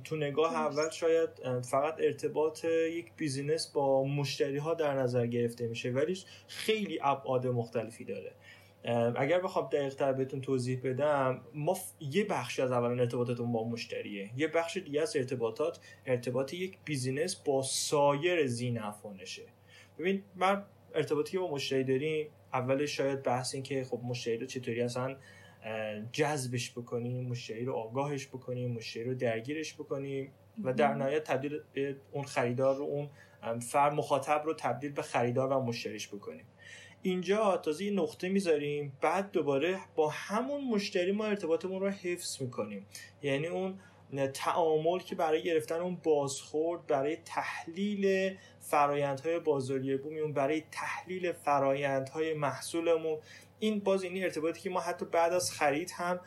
[0.04, 1.30] تو نگاه اول شاید
[1.62, 8.04] فقط ارتباط یک business با مشتری ها در نظر گرفته میشه ولی خیلی ابعاد مختلفی
[8.06, 8.32] داره.
[9.16, 14.30] اگر بخوام دقیق تر بهتون توضیح بدم ما یه بخشی از اولین ارتباطاتمون با مشتریه.
[14.38, 19.44] یه بخش دیگه از ارتباطات ارتباط یک business با سایر ذی‌نفعانشه
[20.00, 20.64] ببین من
[20.96, 25.16] ارتباطی که با مشتری داریم اولش شاید بحث این که خب مشتری رو چطوری اصلا
[26.12, 30.32] جذبش بکنیم مشتری رو آگاهش بکنیم مشتری رو درگیرش بکنیم
[30.64, 33.10] و در نهایت تبدیل به اون خریدار رو اون
[33.60, 36.46] فر مخاطب رو تبدیل به خریدار و مشتریش بکنیم.
[37.02, 38.98] اینجا تازه یه نقطه می‌ذاریم.
[39.02, 42.86] بعد دوباره با همون مشتری ما ارتباطمون رو حفظ می‌کنیم.
[43.24, 43.80] یعنی اون
[44.34, 53.18] تعامل که برای گرفتن اون بازخورد برای تحلیل فرایندهای بازاریابی اون برای تحلیل فرایندهای محصولمون
[53.60, 56.20] این باز این ارتباطی که ما حتی بعد از خرید هم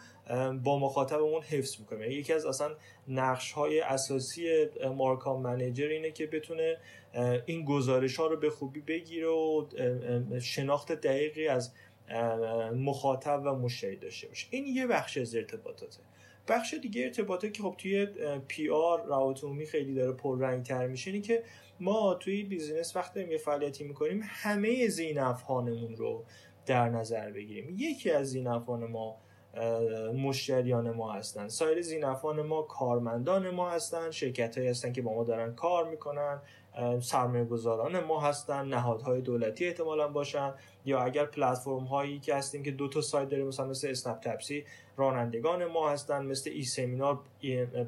[0.63, 2.11] با مخاطبمون حفظ می‌کنیم.
[2.11, 2.77] یکی از اصلا
[3.09, 6.79] نقش های اساسی marcom manager اینه که بتونه
[7.47, 9.67] این گزارش ها رو به خوبی بگیره و
[10.41, 11.73] شناخت دقیقی از
[12.75, 14.47] مخاطب و مشتری داشته باشه.
[14.51, 16.01] این یه بخش از ارتباطاته.
[16.49, 18.07] بخش دیگه ارتباطه که خب توی
[18.49, 21.43] PR روابط عمومی خیلی داره پررنگ تر میشه اینه که
[21.81, 26.25] ما توی business وقتی یه فعالیتی می‌کنیم همه ذی‌نفعانمون رو
[26.67, 27.77] در نظر بگیریم.
[27.79, 29.17] یکی از زینفان ما
[30.15, 31.49] مشتریان ما هستن.
[31.49, 36.43] سایر زینفان ما کارمندان ما هستن شرکت هایی هستن که با ما دارن کار می‌کنن.
[37.01, 40.55] سرمایه گذاران ما هستن نهادهای دولتی احتمالا باشن
[40.85, 44.65] یا اگر پلتفرم هایی که هستیم که دو تا سایت داریم مثلا مثل اسنپ تپسی
[44.97, 47.21] رانندگان ما هستن مثل ای سمینار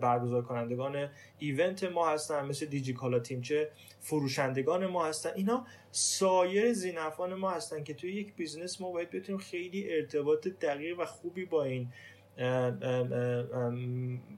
[0.01, 3.71] برگزار کنندگان ایونت ما هستن مثل دیجی کالا تیمچه
[4.01, 5.31] فروشندگان ما هستن.
[5.35, 10.99] اینا سایر ذی‌نفعان ما هستن که توی یک business ما باید بتونیم خیلی ارتباط دقیق
[10.99, 11.89] و خوبی با این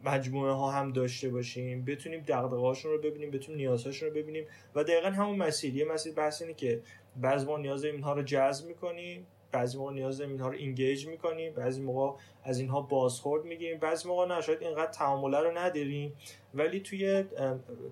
[0.05, 1.85] مجموعه ها هم داشته باشیم.
[1.85, 4.45] بتونیم دغدغه هاشون رو ببینیم بتونیم نیازهاشون رو ببینیم.
[4.75, 5.77] و دقیقا همون مسیر.
[5.77, 6.81] یه مسیر بحث اینه که
[7.17, 11.53] بعضا ما نیاز اینها رو جذب می‌کنیم بعضی موقع نیاز داریم اینها رو engage می‌کنیم
[11.55, 13.79] بعضی موقع از اینها بازخورد می‌گیریم.
[13.79, 16.13] بعضی موقع نه شاید اینقدر تعامله رو نداریم.
[16.55, 17.25] ولی توی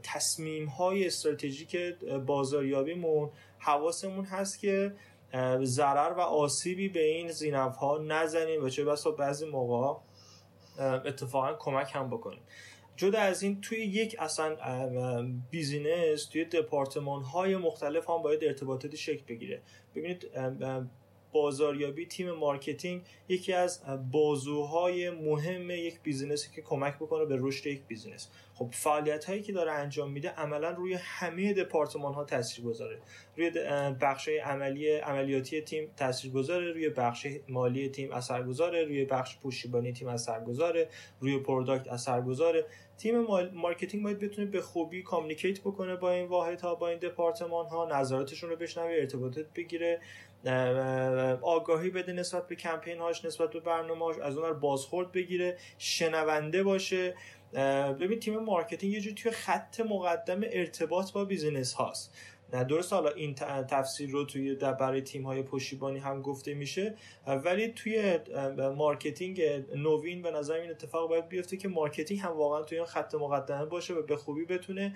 [0.03, 1.77] تصمیم های استراتژیک
[2.27, 4.93] بازاریابیمون حواسمون هست که
[5.63, 10.01] ضرر و آسیبی به این ذی‌نفع ها نزنیم و چه بسا بعضی موقع
[10.79, 12.43] اتفاقا کمک هم بکنیم.
[12.97, 14.57] جدا از این توی یک اصلا
[15.51, 19.63] business توی دپارتمان های مختلف هم باید ارتباطاتی شکل بگیره.
[19.95, 20.31] ببینید
[21.35, 27.67] بازاریابی تیم مارکتینگ یکی از بازوهای مهم یک business ی که کمک بکنه به رشد
[27.67, 28.29] یک business.
[28.55, 32.99] خب فعالیت هایی که داره انجام میده عملا روی همه دپارتمان ها تاثیر گذاره
[33.37, 33.51] روی
[34.01, 39.93] بخش عملی عملیاتی تیم تاثیر گذاره روی بخش مالی تیم اثر گذاره روی بخش پشتیبانی
[39.93, 40.89] تیم اثر گذاره
[41.21, 42.67] روی product اثر گذاره
[42.99, 43.21] تیم
[43.53, 48.01] marketing باید بتونه به خوبی communicate بکنه با این واحد ها با این دپارتمان ها
[48.01, 50.01] نظراتشون رو بشنوه ارتباطات بگیره.
[51.43, 56.63] آگاهی بده نسبت به کمپین هاش نسبت به برنامه هاش از اون بازخورد بگیره شنونده
[56.63, 57.15] باشه.
[58.01, 62.15] ببین تیم marketing یه جوری توی خط مقدم ارتباط با business هاست.
[62.53, 63.35] نه درست حالا این
[63.69, 66.95] تفسیر رو توی برای تیم های پشتیبانی هم گفته میشه
[67.27, 68.19] ولی توی
[68.77, 69.43] marketing
[69.77, 73.65] نوین به نظر این اتفاق باید بیفته که marketing هم واقعا توی این خط مقدمه
[73.65, 74.95] باشه و به خوبی بتونه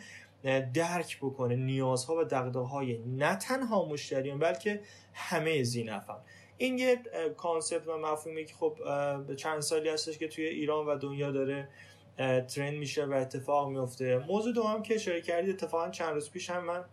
[0.74, 4.80] درک بکنه نیازها و دغدغه های نه تنها مشتریان بلکه
[5.12, 6.16] همه ذی‌نفعان
[6.56, 7.02] این یه
[7.36, 8.78] concept و مفهومی که خب
[9.36, 11.68] چند سالی هستش که توی ایران و دنیا داره
[12.48, 14.18] trend میشه و اتفاق میفته.
[14.18, 16.84] موضوع دوم که اشاره کردید اتفاقا چند روز پیش هم من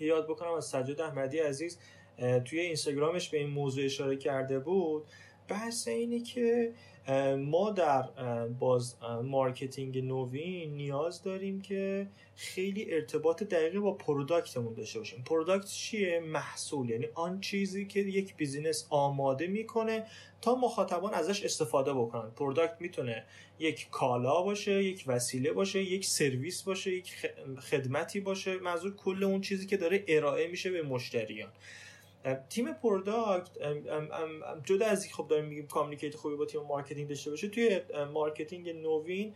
[0.00, 1.78] یاد بکنم از سجاد احمدی عزیز
[2.44, 5.04] توی اینستاگرامش به این موضوع اشاره کرده بود.
[5.48, 6.72] بحث اینه که
[7.38, 8.02] ما در
[8.48, 15.22] باز marketing نوین نیاز داریم که خیلی ارتباط دقیقی با product مون داشته باشیم.
[15.26, 16.90] product چیه؟ محصول.
[16.90, 20.06] یعنی آن چیزی که یک بیزینس آماده می‌کنه
[20.40, 22.30] تا مخاطبان ازش استفاده بکنن.
[22.30, 23.24] product می‌تونه
[23.58, 27.14] یک کالا باشه یک وسیله باشه یک سرویس باشه یک
[27.70, 28.58] خدمتی باشه.
[28.58, 31.52] منظور کل اون چیزی که داره ارائه میشه به مشتریان.
[32.48, 33.50] تیم product
[34.64, 37.80] جدا از خب داریم میگیم communicate خوبی با تیم marketing داشته باشه توی
[38.12, 39.34] marketing نوین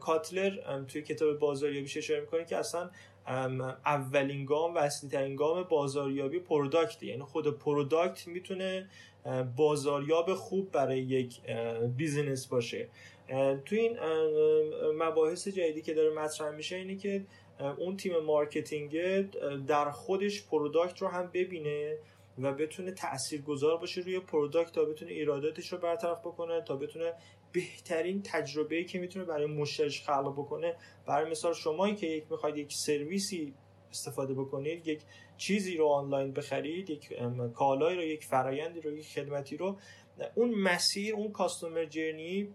[0.00, 2.90] کاتلر توی کتاب بازاریابیش اشاره می‌کنه که اصلا
[3.86, 8.88] اولین گام و اصلی ترین گام بازاریابی product یعنی خود product می‌تونه
[9.56, 11.40] بازاریاب خوب برای یک
[11.96, 12.88] بیزینس باشه.
[13.64, 13.98] توی این
[14.98, 17.24] مباحث جدیدی که داره مطرح میشه اینه که
[17.60, 18.96] اون تیم marketing
[19.66, 21.98] در خودش product رو هم ببینه
[22.38, 22.94] و بتونه
[23.46, 27.12] گذار باشه روی product تا بتونه ایراداتش رو برطرف بکنه تا بتونه
[27.52, 30.76] بهترین تجربه که می‌تونه برای مشتریش خلق بکنه.
[31.06, 33.54] برای مثال شمایی که یک می‌خواید یک سرویسی
[33.90, 35.02] استفاده بکنید یک
[35.36, 37.12] چیزی رو آنلاین بخرید یک
[37.54, 39.76] کالایی رو یک فرایندی رو یک خدمتی رو
[40.34, 42.48] اون مسیر اون customer journey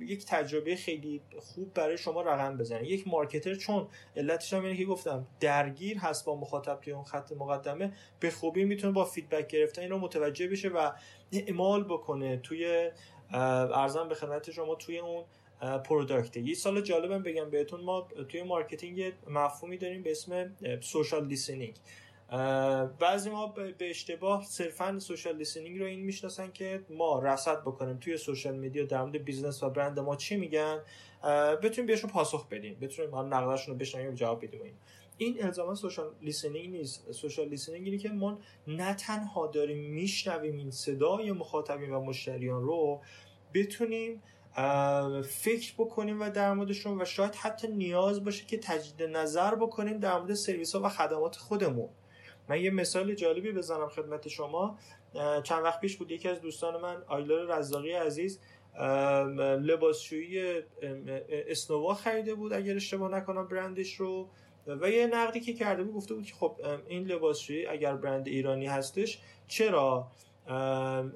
[0.00, 2.88] یک تجربه خیلی خوب برای شما رقم بزنه.
[2.88, 7.32] یک marketer چون علتش هم اینه که گفتم درگیر هست با مخاطب توی اون خط
[7.32, 10.90] مقدمه به خوبی می‌تونه با feedback گرفتن این رو متوجه بشه و
[11.32, 12.90] اعمال بکنه توی
[13.30, 15.24] عرضم به خدمت شما توی اون
[15.60, 21.74] product یه مثال جالبم بگم بهتون ما توی marketing مفهومی داریم به اسم social listening
[22.98, 28.56] بعضیا به اشتباه صرفا social listening رو این می‌شناسن که ما رصد بکنیم توی social
[28.56, 30.80] media در مورد business و برند ما چی میگن؟
[31.62, 34.74] بتونیم بهشون پاسخ بدیم بتونیم ما نقدشون رو بشنویم جواب بدیم این
[35.18, 37.12] این الزاما social listening نیست.
[37.12, 43.00] social listening اینه که ما نه تنها داریم میشنویم این صدای مخاطبین و مشتریان رو
[43.54, 44.22] بتونیم
[45.28, 50.18] فکر بکنیم و در موردشون و شاید حتی نیاز باشه که تجدید نظر بکنیم در
[50.18, 51.88] مورد سرویس ها و خدمات خودمون.
[52.48, 54.78] من یه مثال جالبی بزنم خدمت شما.
[55.42, 58.40] چند وقت پیش بود یکی از دوستان من آیلار رزاقی عزیز
[59.60, 60.62] لباسشویی
[61.28, 64.28] اسنووا خریده بود اگر اشتباه نکنم برندش رو.
[64.66, 68.66] و یه نقدی که کرده بود گفته بود که خب این لباسشویی اگر برند ایرانی
[68.66, 70.10] هستش چرا؟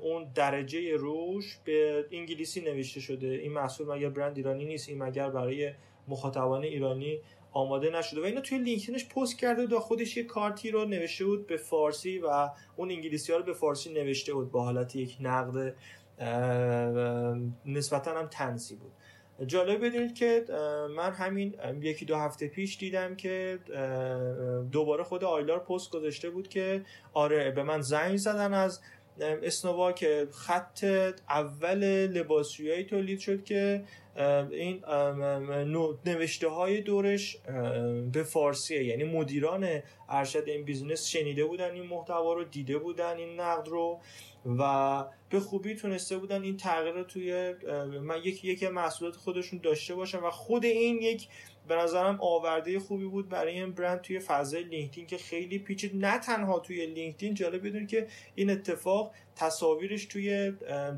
[0.03, 3.27] اون درجه روش به انگلیسی نوشته شده.
[3.27, 5.73] این محصول مگر برند ایرانی نیست این مگر برای
[6.09, 7.21] مخاطبان ایرانی
[7.53, 11.47] آماده نشده و اینو توی لینکدینش پست کرده بود خودش یه کارتی رو نوشته بود
[11.47, 15.75] به فارسی و اون انگلیسی ها رو به فارسی نوشته بود با حالت یک نقد
[17.67, 18.93] نسبتا هم تنسی بود.
[19.47, 20.45] جالب بدونید که
[20.97, 23.59] من همین یکی دو هفته پیش دیدم که
[24.73, 28.81] دوباره خود آیلار پست گذاشته بود که آره به من زنگ زدن از
[29.21, 30.85] اسنووا که خط
[31.29, 33.85] اول لباسشویی تولید شد که
[34.51, 34.85] این
[36.07, 37.37] نوشته های دورش
[38.13, 39.69] به فارسیه یعنی مدیران
[40.09, 44.01] ارشد این business شنیده بودن این محتوا رو دیده بودن این نقد رو
[44.59, 47.55] و به خوبی تونسته بودن این تغییر توی
[48.03, 51.29] من یکی یکی محصولات خودشون داشته باشن و خود این یک
[51.69, 56.19] به نظرم آورده خوبی بود برای این برند توی فضای لینکدین که خیلی پیچید نه
[56.19, 60.53] تنها توی لینکدین جالب بدونید که این اتفاق تصاویرش توی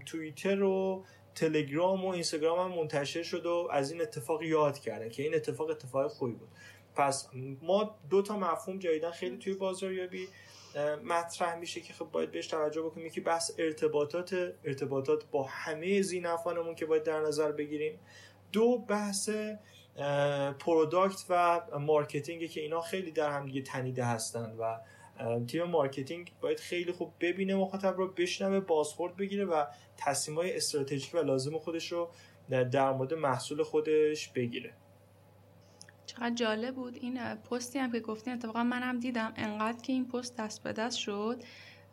[0.07, 5.23] توییتر و تلگرام و اینستاگرام هم منتشر شد و از این اتفاق یاد کردن که
[5.23, 6.49] این اتفاق اتفاق خوبی بود.
[6.95, 7.29] پس
[7.63, 10.29] ما دو تا مفهوم جدیدن خیلی توی بازاریابی
[11.05, 13.11] مطرح میشه که خب باید بهش توجه بکنیم.
[13.11, 17.99] که بحث ارتباطات ارتباطات با همه ذی‌نفعانمون که باید در نظر بگیریم.
[18.53, 19.31] دو بحث
[20.59, 24.79] product و marketing که اینا خیلی در هم دیگه تنیده هستند و
[25.47, 29.65] تیم marketing باید خیلی خوب ببینه مخاطب رو بشنوه بازخورد بگیره و
[29.97, 32.11] تصمیم های استراتژیک و لازم خودش رو
[32.49, 34.75] در مورد محصول خودش بگیره.
[36.07, 36.99] چقدر جالب بود.
[37.01, 40.99] این پستی هم که گفتین اتفاقا منم دیدم انقدر که این پست دست به دست
[40.99, 41.43] شد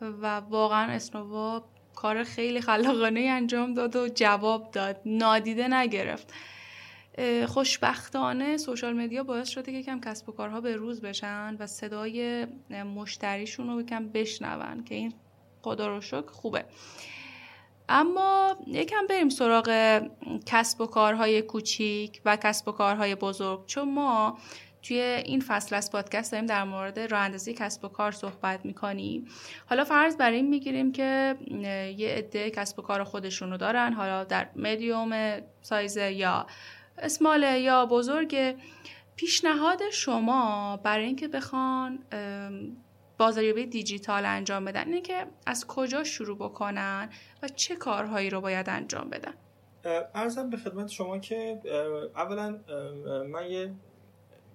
[0.01, 1.63] و واقعا اسنووا
[1.95, 5.01] کار خیلی خلاقانه انجام داد و جواب داد.
[5.05, 6.33] نادیده نگرفت.
[7.48, 12.48] خوشبختانه social media باعث شده که کم کسب و کارها به روز بشن و صدای
[12.95, 15.13] مشتریشون رو کم بشنون که این
[15.62, 16.65] خدا رو شکر خوبه.
[17.89, 20.02] اما یکم بریم سراغ
[20.45, 23.65] کسب و کارهای کوچیک و کسب و کارهای بزرگ.
[23.65, 24.38] چون ما
[24.84, 29.28] توی این فصل از پادکست داریم در مورد راه اندازی کسب و کار صحبت می‌کنیم.
[29.69, 31.36] حالا فرض بر این می‌گیریم که
[31.98, 36.48] یه عده کسب و کار خودشونو دارن حالا در مدیوم سایز یا
[37.01, 38.55] اسمال یا بزرگ
[39.15, 41.99] پیشنهاد شما برای اینکه بخوان
[43.17, 47.09] بازاریابی دیجیتال انجام بدن اینه که از کجا شروع بکنن
[47.43, 49.33] و چه کارهایی رو باید انجام بدن؟
[50.15, 51.59] عرضم به خدمت شما که
[52.15, 52.59] اولا
[53.27, 53.71] من یه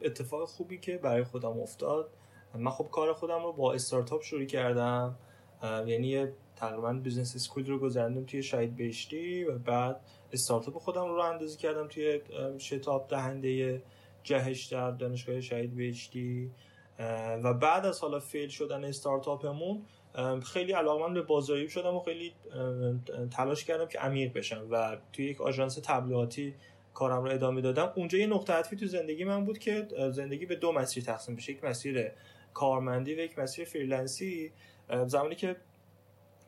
[0.02, 2.10] اتفاق خوبی که برای خودم افتاد
[2.54, 5.14] من خب کار خودم رو با استارتاپ شروع کردم
[5.86, 6.26] یعنی
[6.56, 10.00] تقریبا business school رو گذراندم توی شهید بهشتی و بعد
[10.34, 12.20] استارتاپ خودم رو راه اندازی کردم توی
[12.58, 13.82] شتاب دهنده
[14.22, 16.50] جهش در دانشگاه شهید بهشتی.
[17.44, 19.82] و بعد از حالا fail شدن استارتاپمون
[20.42, 22.32] خیلی علاقمند به بازاریابی شدم و خیلی
[23.30, 26.54] تلاش کردم که عمیق بشم و توی یک آژانس تبلیغاتی
[26.94, 27.92] کارم رو ادامه دادم.
[27.96, 31.52] اونجا یه نقطه عطفی تو زندگی من بود که زندگی به دو مسیر تقسیم بشه
[31.52, 32.10] یک مسیر
[32.54, 34.52] کارمندی و یک مسیر freelance ی.
[35.06, 35.56] زمانی که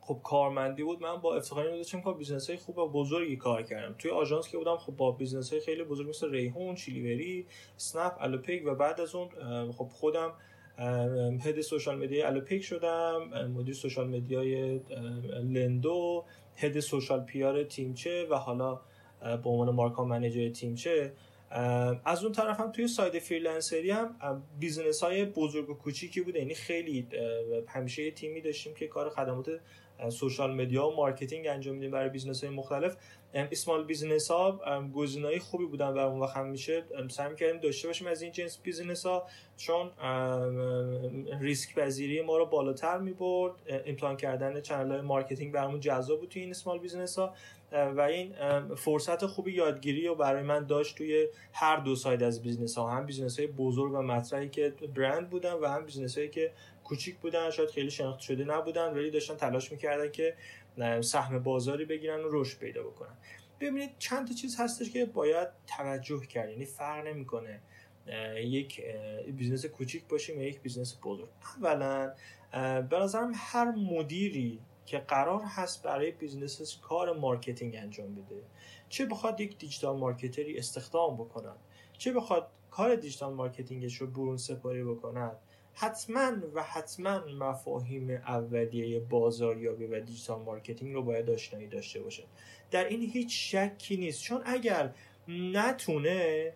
[0.07, 1.03] خب کارمندی بود.
[1.03, 3.95] من با افتخار داشتم که business های خوب و بزرگی کار کردم.
[3.99, 8.63] توی آژانس که بودم خب با business های خیلی بزرگ مثل ریحون چیلیوری اسنپ الوپیک
[8.67, 9.29] و بعد از اون
[9.73, 10.33] خب خودم
[11.41, 14.81] head social media الوپیک شدم مدیر social media ی
[15.43, 16.25] لندو
[16.57, 18.81] head social PR تیمچه و حالا
[19.21, 21.13] به عنوان marcom manager تیمچه
[22.05, 26.39] از اون طرف هم توی side freelancer ی هم business های بزرگ و کوچیکی بوده.
[26.39, 27.09] یعنی خیلی
[27.69, 29.61] همیشه یه تیمی داشتیم که کار خدمات
[30.09, 32.97] social media و marketing انجام میدیم برای business های مختلف
[33.35, 34.61] small business ها
[34.95, 39.07] گزینه‌های خوبی بودن و اون وقت همیشه سعی کردیم داشته باشیم از این جنس business
[39.07, 39.91] ها چون
[41.41, 43.53] ریسک پذیری ما رو بالاتر می‌برد.
[43.85, 47.35] implement کردن channel های marketing برامون جذاب بود توی این small business ها
[47.73, 48.35] و این
[48.75, 53.07] فرصت خوبی یادگیری رو برای من داشت توی هر دو side از business ها هم
[53.07, 56.53] business های بزرگ و مطرحی که برند بودن و هم business هایی که
[56.87, 60.37] کوچیک بودن شاید خیلی شناخته شده نبودن ولی داشتن تلاش می‌کردن که
[61.01, 63.17] سهم بازاری بگیرن و رشد پیدا بکنن.
[63.61, 67.61] ببینید چند تا چیز هستش که باید توجه کرد یعنی فرق نمی‌کنه
[68.37, 68.83] یک
[69.37, 71.29] business کوچیک باشیم یا یک business بزرگ.
[71.57, 72.15] اولا
[72.91, 78.43] به نظرم هر مدیری که قرار هست برای business کار marketing انجام بده
[78.89, 81.57] چه بخواد یک digital marketer ی استخدام بکنن
[81.99, 85.37] چه بخواد کار digital marketing ش رو برون سپاری بکند
[85.79, 92.25] حتما و حتما مفاهیم اولیه بازاریابی و digital marketing رو باید آشنایی داشته باشه
[92.71, 94.23] در این هیچ شکی نیست.
[94.23, 94.95] چون اگر
[95.29, 96.53] نتونه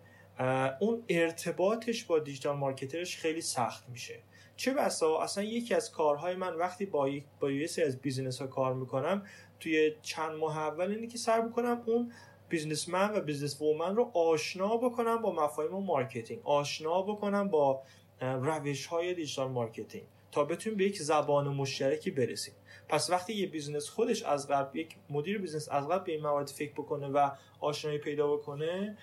[0.79, 4.19] اون ارتباطش با digital marketer ش خیلی سخت میشه.
[4.55, 8.47] چه بسا؟ اصلا یکی از کارهای من وقتی با با یه سری از business ها
[8.47, 9.25] کار می‌کنم
[9.59, 12.11] توی چند ماه اول اینه که سعی بکنم اون
[12.49, 16.41] businessman و businesswoman رو آشنا بکنم با مفاهیم marketing.
[16.43, 17.83] آشنا بکنم با
[18.21, 22.53] روش های digital marketing تا بتونیم به یک زبان مشترکی برسیم.
[22.89, 26.47] پس وقتی یه business خودش از قبل یک مدیر business از قبل به این موارد
[26.47, 27.29] فکر بکنه و
[27.59, 28.97] آشنایی پیدا بکنه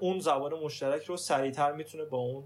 [0.00, 2.44] اون زبان مشترک رو سریعتر می‌تونه با اون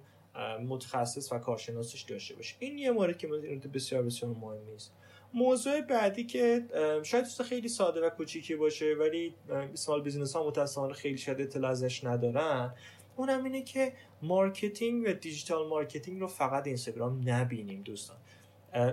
[0.69, 2.57] متخصص و کارشناسش داشته باشه.
[2.59, 3.27] این یه مورد که
[3.75, 4.93] بسیار بسیار مهم هست.
[5.35, 6.67] موضوع بعدی که
[7.03, 12.75] شاید خیلی ساده و کوچیکی باشه ولی small business ها متاسفانه خیلی شاید اطلاع ندارن
[13.17, 13.93] اونم اینه که
[14.23, 18.17] marketing و digital marketing رو فقط اینستاگرام نبینیم دوستان.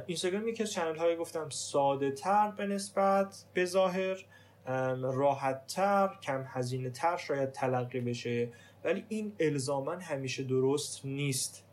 [0.05, 4.25] اینستاگرام یکی از channel های گفتم ساده تر به نسبت به ظاهر
[5.01, 8.51] راحت تر کم هزینه تر شاید تلقی بشه
[8.83, 11.65] ولی این الزاما همیشه درست نیست.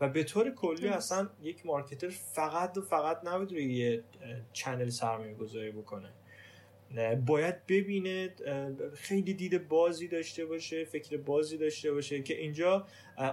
[0.00, 4.04] و به طور کلی اصلا یک marketer فقط و فقط نباید روی یه
[4.52, 6.08] channel سرمایه گذاری بکنه.
[7.26, 8.34] باید ببینه
[8.94, 12.86] خیلی دید بازی داشته باشه فکر بازی داشته باشه که اینجا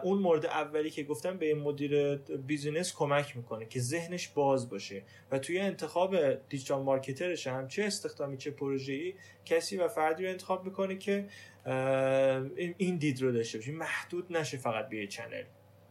[0.03, 5.03] اون مورد اولی که گفتم به مدیر business کمک می‌کنه که ذهنش باز باشه.
[5.31, 9.13] و توی انتخاب digital marketer ش هم چه استخدامی چه پروژه‌ای
[9.45, 11.27] کسی و فردی رو انتخاب می‌کنه که
[12.77, 13.71] این دید رو داشته باشه.
[13.71, 15.43] محدود نشه فقط به channel.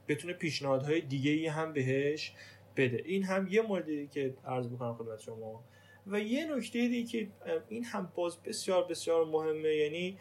[0.09, 2.33] بتونه پیشنهادهای دیگه ای هم بهش
[2.77, 3.03] بده.
[3.05, 5.65] این هم یه موردی که عرض بکنم خدمت شما
[6.07, 7.29] و یه نکته دیگه که
[7.69, 10.19] این هم باز بسیار بسیار مهمه یعنی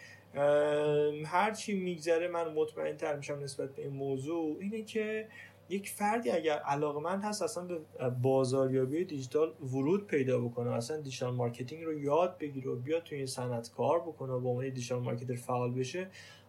[1.25, 5.27] هرچی میگذره من مطمئن تر میشم نسبت به این موضوع اینه که
[5.69, 7.79] یک فردی اگر علاقمند هست اصلا به
[8.21, 13.27] بازاریابی دیجیتال ورود پیدا بکنه اصلا digital marketing رو یاد بگیره و بیاد توی این
[13.27, 16.07] صنعت کار بکنه و به عنوان digital marketer فعال بشه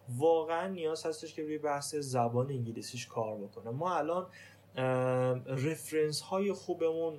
[0.08, 3.70] واقعا نیاز هستش که روی بحث زبان انگلیسیش کار بکنه.
[3.70, 4.26] ما الان
[5.46, 7.18] reference های خوبمون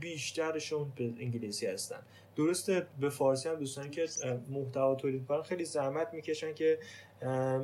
[0.00, 2.02] بیشترشون به انگلیسی هستن.
[2.36, 4.06] درسته به فارسی هم دوستان که
[4.50, 6.78] محتوا تولید کنن خیلی زحمت می‌کشن که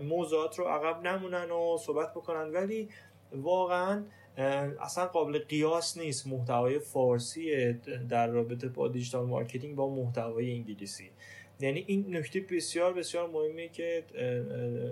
[0.03, 2.51] موضوعات رو عقب نمونن و صحبت بکنن.
[2.53, 2.89] ولی
[3.32, 4.05] واقعا
[4.80, 7.72] اصلا قابل قیاس نیست محتوای فارسی
[8.09, 11.11] در رابطه با digital marketing با محتوای انگلیسی.
[11.61, 14.04] یعنی این نکته بسیار بسیار مهمه که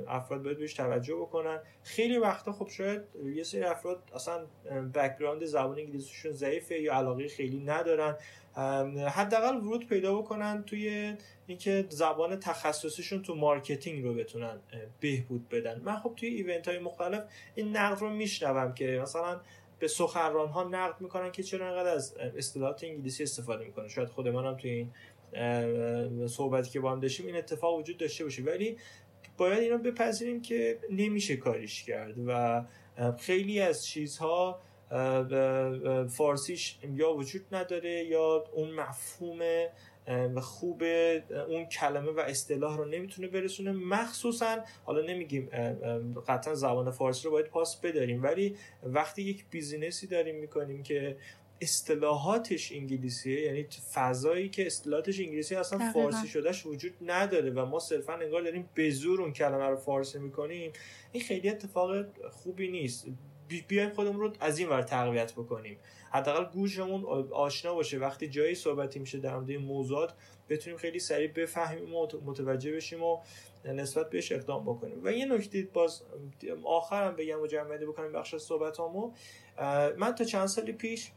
[0.08, 1.60] افراد باید بهش توجه بکنن.
[1.82, 3.02] خیلی وقتا خب شاید
[3.34, 4.46] یه سری افراد اصلا
[4.94, 8.16] background زبان انگلیسیشون ضعیفه یا علاقه خیلی ندارن.
[9.08, 11.14] حداقل ورود پیدا بکنن توی
[11.46, 14.58] اینکه زبان تخصصیشون تو marketing رو بتونن
[15.00, 15.80] بهبود بدن.
[15.84, 19.40] من خب توی event های مختلف این نقد رو میشنوم که مثلا
[19.78, 24.28] به سخنران ها نقد می‌کنن که چرا انقدر از اصطلاحات انگلیسی استفاده می‌کنه شاید خود
[24.28, 24.90] منم توی این
[26.26, 28.42] صحبتی که با هم داشتیم این اتفاق وجود داشته باشه.
[28.42, 28.76] ولی
[29.36, 32.64] باید اینا بپذیریم که نمیشه کاریش کرد و
[33.18, 34.60] خیلی از چیزها
[36.08, 39.38] فارسیش یا وجود نداره یا اون مفهوم
[40.34, 40.82] و خوب
[41.48, 43.72] اون کلمه و اصطلاح رو نمی‌تونه برسونه.
[43.72, 45.48] مخصوصا حالا نمیگیم
[46.28, 51.16] قطعا زبان فارسی رو باید پاس بداریم ولی وقتی یک بیزینسی داریم می‌کنیم که
[51.64, 58.12] اصطلاحاتش انگلیسیه یعنی فضایی که اصطلاحاتش انگلیسی اصلا فارسی شدهش وجود نداره و ما صرفا
[58.12, 60.72] انگار داریم به زور اون کلمه رو فارسی می‌کنیم.
[61.12, 61.90] این خیلی اتفاق
[62.30, 63.06] خوبی نیست.
[63.68, 65.78] بیایم خودمون رو از این ور تقویت بکنیم.
[66.12, 67.98] حداقل گوشمون آشنا باشه.
[67.98, 70.14] وقتی جایی صحبتی میشه در مورد موضوعات
[70.48, 73.20] بتونیم خیلی سریع بفهمیم و متوجه بشیم و
[73.64, 75.00] نسبت بهش اقدام بکنیم.
[75.02, 76.02] و یه نکته باز
[76.64, 79.12] آخرم بگم و جمعه بکنیم بخش صحبتامو.
[79.98, 81.10] من تا چند سال پیش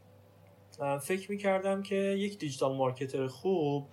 [1.00, 3.88] فکر می‌کردم که یک digital marketer خوب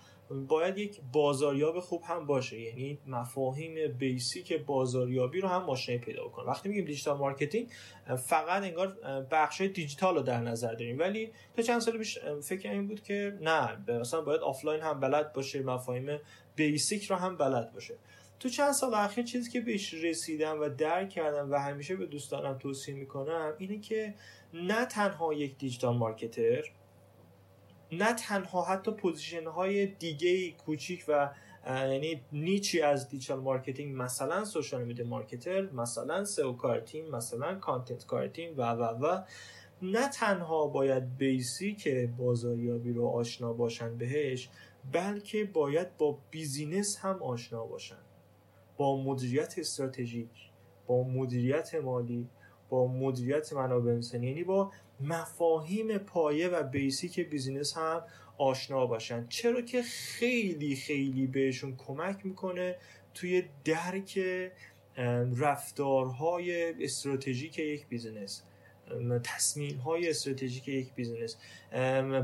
[0.48, 2.60] باید یک بازاریاب خوب هم باشه.
[2.60, 7.70] یعنی مفاهیم basic بازاریابی رو هم آشنایی پیدا کنه وقتی میگیم digital marketing
[8.18, 8.98] فقط انگار
[9.32, 11.00] بخش دیجیتال رو در نظر داریم.
[11.00, 15.34] ولی تا چند سال پیش فکر این بود که نه مثلا باید آفلاین هم بلد
[15.34, 16.20] باشه مفاهیم
[16.56, 17.96] basic رو هم بلد باشه.
[18.40, 22.58] تو چند سال اخیر چیزی که بهش رسیدم و درک کردم و همیشه به دوستانم
[22.58, 24.14] توصیه می‌کنم اینه که
[24.56, 26.72] نه تنها یک digital marketer
[27.92, 31.30] نه تنها حتی position های دیگه کوچیک و
[31.68, 37.56] یعنی niche ی از digital marketing مثلا social media marketer مثلا SEO کار تیم مثلا
[37.56, 39.22] content کار تیم و و و.
[39.82, 41.88] نه تنها باید basic
[42.18, 44.50] بازاریابی رو آشنا باشن بهش
[44.92, 48.02] بلکه باید با business هم آشنا باشن.
[48.78, 50.30] با مدیریت استراتژیک
[50.88, 52.30] با مدیریت مالی
[52.70, 58.04] با مدیریت منابع انسانی یعنی با مفاهیم پایه و basic business هم
[58.38, 59.28] آشنا باشن.
[59.28, 62.76] چرا که خیلی خیلی بهشون کمک می‌کنه
[63.14, 64.20] توی درک
[65.38, 68.44] رفتارهای استراتژیک یک business
[69.24, 71.38] تصمیم های استراتژیک یک business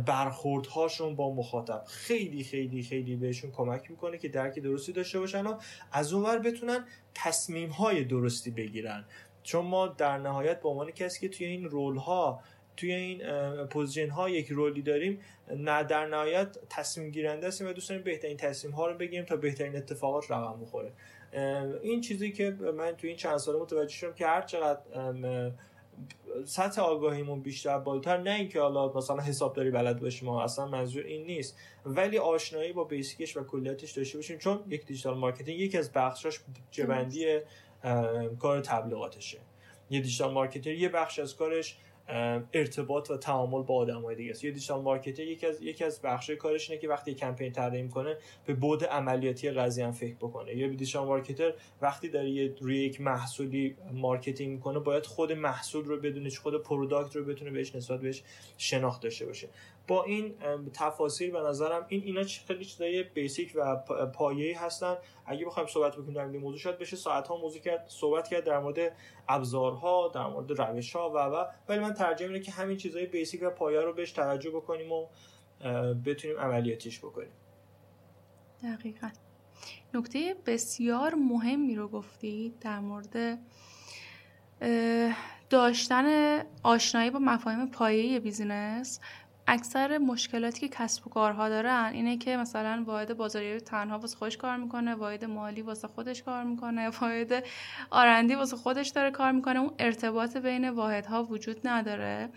[0.05, 1.83] برخوردهاشون با مخاطب.
[1.87, 5.57] خیلی خیلی خیلی بهشون کمک می‌کنه که درک درستی داشته باشن و
[5.91, 6.85] از اونور بتونن
[7.15, 9.05] تصمیم های درستی بگیرن.
[9.43, 12.41] چون ما در نهایت به عنوان کسی که توی این role ها
[12.77, 13.21] توی این
[13.65, 15.19] position ها یک role ی داریم
[15.55, 19.35] نه در نهایت تصمیم گیرنده هستیم و دوست داریم بهترین تصمیم ها رو بگیریم تا
[19.35, 20.91] بهترین اتفاقات رقم بخوره.
[21.81, 24.79] این چیزی که من توی این چند ساله متوجه شدم که هر چقدر
[26.45, 31.57] سطح آگاهیمون بیشتر بالاتر نه اینکه حالا مثلا حسابداری بلد باشیم اصلا منظور این نیست
[31.85, 35.91] ولی آشنایی با basic ش و کلیتش داشته باشیم چون یک digital marketing یکی از
[35.91, 36.39] بخشاش
[36.71, 37.39] بودجه‌بندی
[38.39, 39.37] کار تبلیغاتشه.
[39.89, 41.77] یه digital marketer یه بخش از کارش
[42.53, 44.43] ارتباط و تعامل با های دیگه است.
[44.43, 48.17] یه digital marketer یکی از یکی از بخش کارش اینه که وقتی کمپین طراحی کنه
[48.45, 50.55] به بعد عملیاتی قضیه هم فکر بکنه.
[50.55, 56.29] یه digital marketer وقتی داره روی یک محصولی marketing می‌کنه باید خود محصول رو بدونه
[56.29, 58.23] خود product رو بتونه بهش نسبت بهش
[58.57, 59.47] شناخت داشته باشه.
[59.91, 60.35] با این
[60.73, 63.75] تفاصیل به نظرم این اینا خیلی چیزای بیسیک و
[64.13, 64.95] پایه‌ای هستن.
[65.25, 68.43] اگه بخوایم صحبت بکنیم در این موضوع شاید بشه ساعت ها موضوع کرد صحبت کرد
[68.43, 68.95] در مورد
[69.29, 71.45] ابزارها در مورد روش ها و و.
[71.69, 75.07] ولی من ترجیح اینه که همین چیزای بیسیک و پایه رو بهش توجه بکنیم و
[76.05, 77.31] بتونیم عملیاتیش بکنیم.
[78.63, 79.09] دقیقا.
[79.93, 83.39] نکته بسیار مهمی رو گفتی در مورد
[85.49, 86.05] داشتن
[86.63, 88.99] آشنایی با مفاهیم پایه بیزینس
[89.51, 94.37] اکثر مشکلاتی که کسب و کارها دارن اینه که مثلا واحد بازاریابی تنها واسه خودش
[94.37, 97.43] کار می‌کنه واحد مالی واسه خودش کار می‌کنه واحد
[97.89, 99.59] آرندی واسه خودش داره کار می‌کنه.
[99.59, 102.29] اون ارتباط بین واحدها وجود نداره.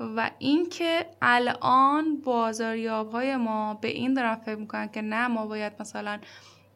[0.00, 5.72] و اینکه الان بازاریاب های ما به این دارن فکر می‌کنن که نه ما باید
[5.80, 6.18] مثلا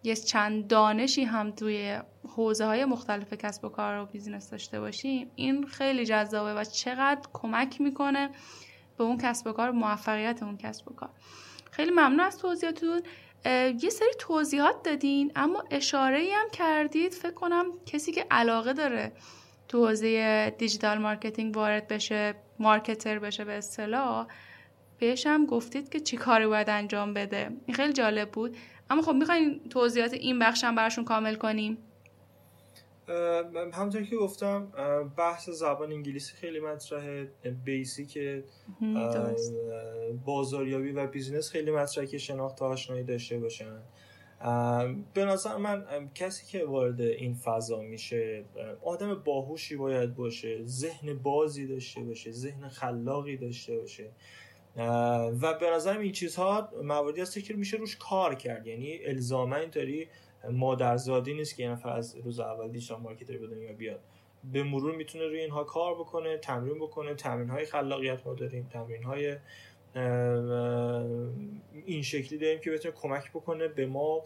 [0.03, 5.31] یه چند دانشی هم توی حوزه های مختلف کسب و کار و business داشته باشیم.
[5.35, 8.31] این خیلی جذابه و چقدر کمک می‌کنه
[9.01, 11.11] به اون کسب و کار موفقیت اون کسب و کار.
[11.71, 13.03] خیلی ممنون از توضیحاتتون.
[13.83, 19.13] یه سری توضیحات دادین اما اشاره هم کردید فکر کنم کسی که علاقه داره
[19.69, 24.27] تو حوزه digital marketing وارد بشه marketer بشه به اصطلاح
[24.99, 27.51] بهش هم گفتید که چی کاری باید انجام بده.
[27.67, 28.57] این خیلی جالب بود.
[28.91, 31.79] اما خب می‌خواین توضیحات این بخش هم براشون کامل کنیم.
[33.73, 34.73] همونطور که گفتم
[35.17, 37.29] بحث زبان انگلیسی خیلی مطرحه
[37.65, 38.19] بیسیک
[40.25, 43.81] بازاریابی و بیزینس خیلی مطرحه که شناخت و آشنایی داشته باشن.
[45.15, 48.45] به نظر من کسی که وارد این فضا میشه
[48.83, 54.11] آدم باهوشی باید باشه ذهن بازی داشته باشه ذهن خلاقی داشته باشه.
[55.41, 58.67] و به نظرم این چیزها مواردی هست که میشه روش کار کرد.
[58.67, 60.09] یعنی الزاما اینطوری
[60.51, 64.01] مادرزادی نیست که یه نفر از روز اول دیجیتال مارکتر به دنیا بیاد.
[64.53, 67.15] به مرور می‌تونه روی اینها کار بکنه تمرین بکنه.
[67.15, 69.37] تمرین های خلاقیت ما داریم تمرین های
[71.87, 74.25] این شکلی داریم که بتونه کمک بکنه به ما.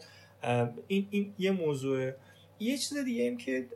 [0.87, 2.11] این, این یه موضوع
[2.59, 3.67] یه چیز دیگه این که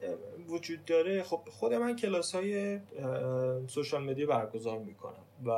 [0.47, 1.23] وجود داره.
[1.23, 2.79] خب خود من کلاس های
[3.67, 5.51] سوشال مدیا برگزار می‌کنم و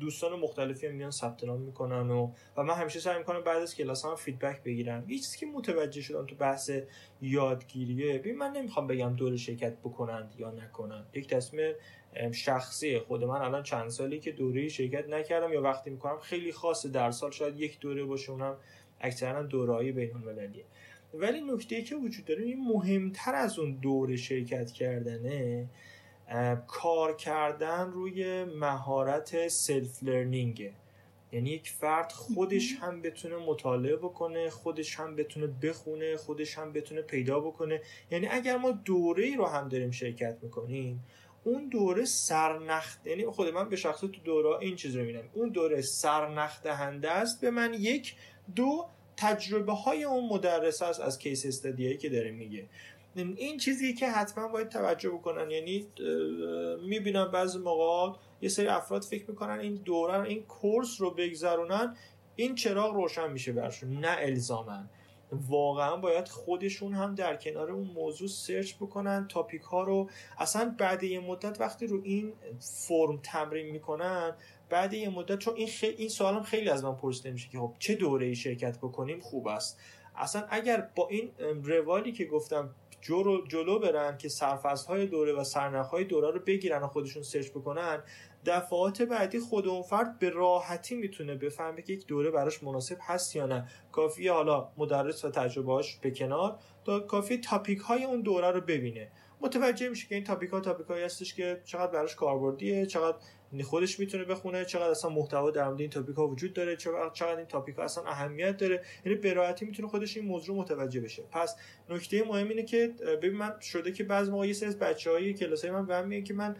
[0.00, 3.74] دوستان مختلفی هم میان ثبت نام می‌کنن و و من همیشه سعی می‌کنم بعد از
[3.74, 5.04] کلاس هم فیدبک بگیرم.
[5.08, 6.70] یه چیزی که متوجه شدم تو بحث
[7.22, 11.06] یادگیریه ببین من نمی‌خوام بگم دور شرکت بکنند یا نکنند.
[11.12, 11.74] یک تصمیم
[12.32, 16.88] شخصی خود من الان چند سالی که دوره شرکت نکردم یا وقتی می‌کنم خیلی خاصه
[16.88, 18.56] در سال شاید یک دوره باشه اونم
[19.00, 20.64] اکثرا دورهای بین المللیه
[21.14, 25.68] ولی نکته که وجود داره این مهمتر از اون دوره شرکت کردنه
[26.66, 30.72] کار کردن روی مهارت self learning ه
[31.32, 37.02] یعنی یک فرد خودش هم بتونه مطالعه بکنه خودش هم بتونه بخونه خودش هم بتونه
[37.02, 37.80] پیدا بکنه.
[38.10, 41.04] یعنی اگر ما دوره ای رو هم داریم شرکت می‌کنیم
[41.44, 45.28] اون دوره سرنخت یعنی خود من به شخص تو دوره این چیز رو می‌بینم.
[45.32, 48.16] اون دوره سرنخت دهنده است به من یک
[48.56, 48.86] دو
[49.20, 52.68] تجربه های اون مدرس است از case study ایی که داره میگه.
[53.16, 55.86] این چیزی که حتما باید توجه بکنن یعنی
[56.82, 61.96] می‌بینم بعضی موقع یه سری افراد فکر می‌کنن این دوران این کورس رو بگذرونن
[62.36, 64.88] این چراغ روشن میشه برشون نه الزامن
[65.32, 70.10] واقعا باید خودشون هم در کنار اون موضوع سرچ بکنن تاپیک ها رو.
[70.38, 74.34] اصلا بعد یه مدت وقتی رو این فرم تمرین می‌کنن
[74.70, 77.74] بعد یه مدت چون این خیلی این سوالم خیلی از من پرسیده میشه که خب
[77.78, 79.78] چه دوره ای شرکت بکنیم؟ خوب است.
[80.16, 81.30] اصلا اگر با این
[81.64, 84.28] روالی که گفتم جلو, جلو برن که
[84.88, 85.44] های دوره و
[85.82, 88.02] های دوره رو بگیرن و خودشون search بکنن
[88.46, 93.36] دفعات بعدی خود اون فرد به راحتی می‌تونه بفهمه که یک دوره براش مناسب هست
[93.36, 93.68] یا نه.
[93.92, 99.10] کافی حالا مدرس و تجربهاش به کنار تا کافی topic های اون دوره رو ببینه.
[99.40, 103.16] متوجه میشه که این topic ها topic هایی هستش که چقدر براش کاربردیه چقدر
[103.62, 107.46] خودش می‌تونه بخونه چقدر اصلا محتوا در مورد این topic ها وجود داره چقدر این
[107.46, 108.82] topic ها اصلا اهمیت داره.
[109.06, 111.22] یعنی به راحتی می‌تونه خودش این موضوع متوجه بشه.
[111.30, 111.56] پس
[111.88, 112.86] نکته مهم اینه که
[113.22, 116.34] ببین من شده که بعضی موقع یه سری بچهای کلاس های من به میگن که
[116.34, 116.56] من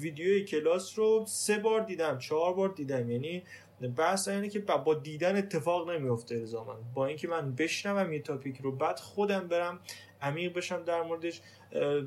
[0.00, 3.10] ویدیوی کلاس رو سه بار دیدم چهار بار دیدم.
[3.10, 3.42] یعنی
[3.88, 6.76] بحث اینه که با دیدن اتفاق نمیفته الزاما.
[6.94, 9.80] با اینکه من بشنوم یه topic رو بعد خودم برم
[10.22, 11.40] عمیق بشم در موردش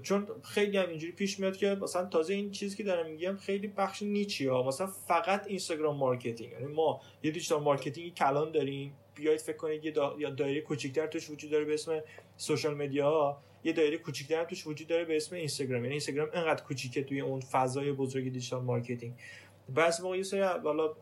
[0.04, 3.68] چون خیلی هم اینجوری پیش میاد که مثلا تازه این چیزی که دارم میگم خیلی
[3.68, 4.64] بخش niche ی ها.
[4.64, 6.52] مثلا فقط Instagram marketing.
[6.52, 9.92] یعنی ما یه digital marketing کلان داریم بیاید فکر کنید یه
[10.38, 12.02] دایره کوچیک‌تر توش وجود داره به اسم
[12.38, 15.82] social media یه دایره کوچیک‌تر توش وجود داره به اسم اینستاگرام.
[15.82, 19.14] یعنی اینستاگرام انقدر کوچیکه توی اون فضای بزرگ digital marketing.
[19.70, 20.94] بعضی موقع یه سری والا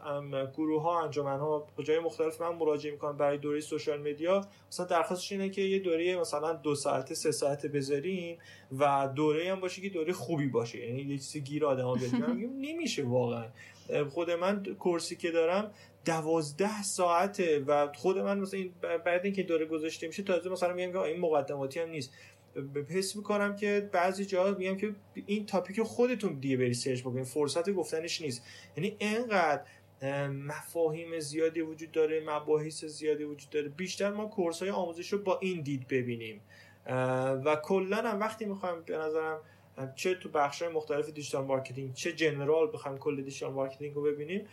[0.57, 4.41] گروه ها انجمن ها جای مختلف من مراجعه می‌کنم برای دوره social media.
[4.71, 8.37] مثلا درخواستش اینه که یه دوره مثلا دو ساعته سه ساعته بذاریم
[8.79, 10.79] و دوره هم باشه که دوره خوبی باشه.
[10.79, 13.45] یعنی یه چیزی گیر آدما میگم نمیشه واقعا.
[14.09, 15.71] خود من course ی که دارم
[16.05, 20.91] دوازده ساعته و خود من مثلا این بعد اینکه دوره گذاشته میشه تازه مثلا میگم
[20.91, 22.11] که این مقدماتی هم نیست.
[22.89, 24.95] حس می‌کنم که بعضی جاها میگم که
[25.25, 27.23] این topic خودتون دیگه بری search بکنید.
[27.23, 28.43] فرصت گفتنش نیست.
[28.77, 29.61] یعنی انقدر
[30.27, 33.69] مفاهیم زیادی وجود داره مباحث زیادی وجود داره.
[33.69, 36.41] بیشتر ما course های آموزش رو با این دید ببینیم.
[37.45, 39.39] و کلا هم وقتی می‌خوایم به نظرم
[39.95, 44.47] چه تو بخش مختلف digital marketing چه general بخوایم کل digital marketing رو ببینیم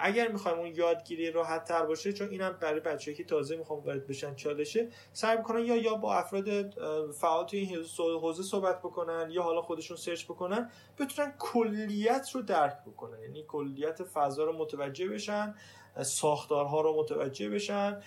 [0.00, 4.06] اگر می‌خوایم اون یادگیری راحت تر باشه چون اینم برای بچه‌ای که تازه می‌خوام وارد
[4.06, 6.70] بشن چالشه سعی می‌کنن یا یا با افراد
[7.10, 12.76] فعال توی این حوزه صحبت بکنن یا حالا خودشون search بکنن بتونن کلیت رو درک
[12.86, 13.22] بکنن.
[13.22, 15.54] یعنی کلیت فضا رو متوجه بشن
[16.02, 18.02] ساختارها رو متوجه بشن.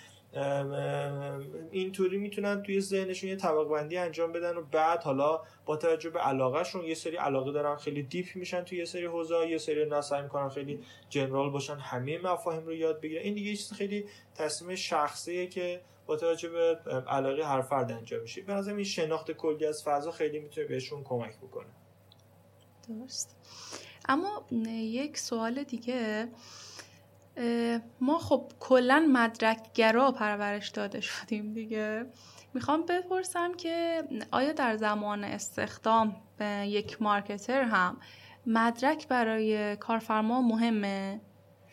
[1.70, 6.20] اینطوری می‌تونن توی ذهنشون یه طبقه بندی انجام بدن و بعد حالا با توجه به
[6.20, 10.22] علاقهشون یه سری علاقه دارن خیلی deep میشن توی یه سری حوزه یه سری سعی
[10.22, 13.22] می‌کنن خیلی جنرال باشن همه مفاهیم رو یاد بگیرن.
[13.22, 16.74] این دیگه چیز خیلی تصمیم شخصیه که با توجه به
[17.08, 18.42] علاقه هر فرد انجام میشه.
[18.42, 21.70] به نظرم این شناخت کلی از فضا خیلی می‌تونه بهشون کمک بکنه.
[22.88, 23.36] درست.
[24.08, 26.28] اما یک سوال دیگه.
[28.00, 32.06] ما خب کلا مدرکگرا پرورش داده شدیم دیگه.
[32.54, 36.16] می‌خوام بپرسم که آیا در زمان استخدام
[36.64, 37.96] یک مارکتر هم
[38.46, 41.20] مدرک برای کارفرما مهمه؟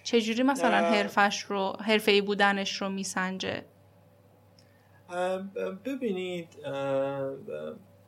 [0.03, 3.65] چجوری مثلا حرفش رو حرفه بودنش رو میسنجه؟
[5.85, 6.47] ببینید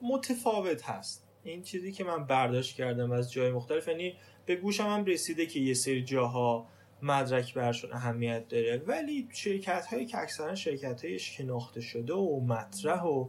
[0.02, 1.28] متفاوت هست.
[1.44, 5.60] این چیزی که من برداشت کردم از جای مختلف یعنی به گوشم هم رسیده که
[5.60, 6.68] یه سری جاها
[7.06, 8.84] مدرک برشون اهمیت داره.
[8.88, 13.28] ولی شرکت هایی که اکثرا شرکت های شناخته شده و مطرح و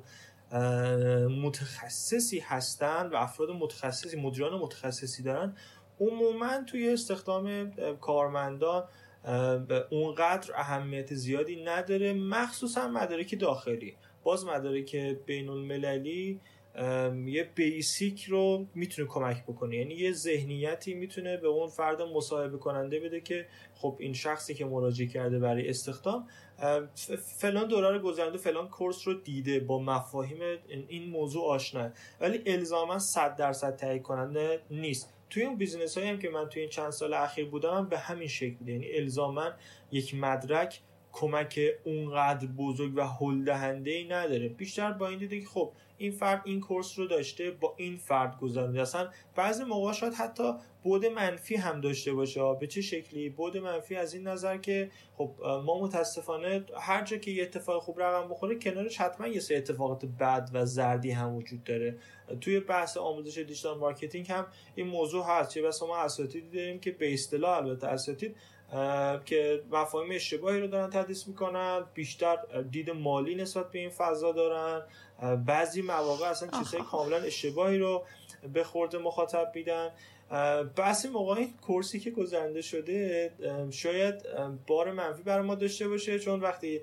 [1.29, 5.57] متخصصی هستن و افراد متخصصی مدیران متخصصی دارن
[6.01, 7.71] عموما توی استخدام
[8.01, 8.85] کارمندان
[9.91, 13.97] اونقدر اهمیت زیادی نداره مخصوصا مدارک داخلی.
[14.25, 14.97] باز مدارک
[15.27, 16.41] بین المللی
[17.27, 19.77] یه بیسیک رو می‌تونه کمک بکنه.
[19.77, 24.65] یعنی یه ذهنیتی می‌تونه به اون فرد مصاحبه کننده بده که خب این شخصی که
[24.65, 26.29] مراجعه کرده برای استخدام
[27.17, 30.39] فلان دوره رو گذرونده فلان course رو دیده با مفاهیم
[30.89, 31.91] این موضوع آشنا.
[32.21, 35.13] ولی الزاما 100 درصد تایید کننده نیست.
[35.31, 38.29] توی اون business هایی هم که من توی این چند سال اخیر بودم به همین
[38.29, 39.51] شکل یعنی الزاما
[39.93, 40.81] یک مدرک
[41.17, 44.49] کمک اونقدر بزرگ و هل دهنده ای نداره.
[44.49, 48.39] بیشتر با این دیده که خب این فرد این course رو داشته با این فرد
[48.39, 52.41] گذرونده اصلا بعضی موقع شاید حتی بعد منفی هم داشته باشه.
[52.61, 55.31] به چه شکلی؟ بعد منفی از این نظر که خب
[55.65, 60.05] ما متاسفانه هر جا که یه اتفاق خوب رقم بخوره کنارش حتما یه سری اتفاقات
[60.05, 61.99] بد و زردی هم وجود داره.
[62.41, 65.51] توی بحث آموزش digital marketing هم این موضوع هست.
[65.51, 68.37] چه بسا ما اساتیدی داریم که به اصطلاح البته اساتید
[69.25, 72.37] که مفاهیم اشتباهی رو دارن تدریس می‌کنن بیشتر
[72.71, 74.83] دید مالی نسبت به این فضا دارن.
[75.47, 78.05] بعضی مواقع اصلا چیزهای کاملا اشتباهی رو
[78.53, 79.91] به خورد مخاطب میدن.
[80.77, 83.33] بعضی موقع این کورسی که گذرنده شده
[83.71, 84.15] شاید
[84.67, 86.81] بار منفی برای ما داشته باشه چون وقتی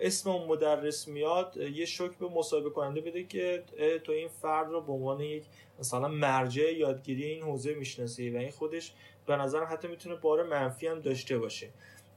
[0.00, 3.62] اسم اون مدرس میاد یه شک به مصاحبه کننده بده که
[4.04, 5.44] تو این فرد رو به عنوان یک
[5.80, 8.92] مثلا مرجع یادگیری این حوزه می‌شناسی و این خودش
[9.30, 11.68] به نظرم حتی می‌تونه بار منفی هم داشته باشه.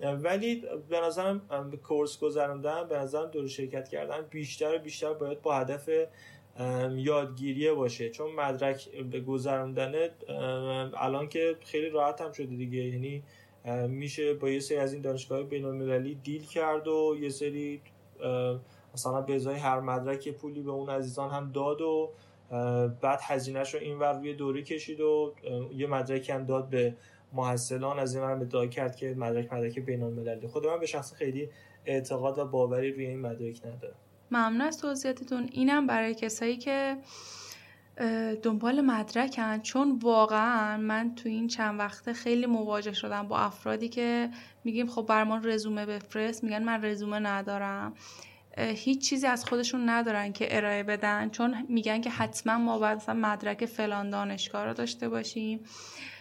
[0.02, 1.42] ولی به نظرم
[1.84, 5.90] کورس گذراندن به نظرم دور شرکت کردن بیشتر و بیشتر باید با هدف
[6.96, 8.10] یادگیریه باشه.
[8.10, 9.94] چون مدرک به گذراندن
[10.98, 12.78] الان که خیلی راحت هم شده دیگه.
[12.78, 13.24] یعنی
[13.88, 17.82] میشه با یه سری از این دانشگاه بین المللی دیل کرد و یه سری
[18.94, 22.10] مثلا به ازای هر مدرک پولی به اون عزیزان هم داد و
[23.02, 25.34] بعد هزینهش رو این ور روی دوره کشید و
[25.76, 26.96] یه مدرکی هم داد به
[27.34, 31.50] محصلان از این ادعا کرد که مدرک مدرک بین المللی خود من به شخص خیلی
[31.86, 33.96] اعتقاد و باوری روی این مدرک ندارم.
[34.32, 35.50] ممنون از توضیحاتتون.
[35.52, 36.98] اینم برای کسایی که
[38.44, 39.60] دنبال مدرکن.
[39.60, 44.30] چون واقعا من تو این چند وقته خیلی مواجه شدم با افرادی که
[44.64, 46.44] میگیم خب برمان رزومه بفرست.
[46.44, 47.94] میگن من رزومه ندارم.
[48.58, 53.16] هیچ چیزی از خودشون ندارن که ارائه بدن چون میگن که حتما ما باید مثلا
[53.16, 55.60] مدرک فلان دانشگاه رو داشته باشیم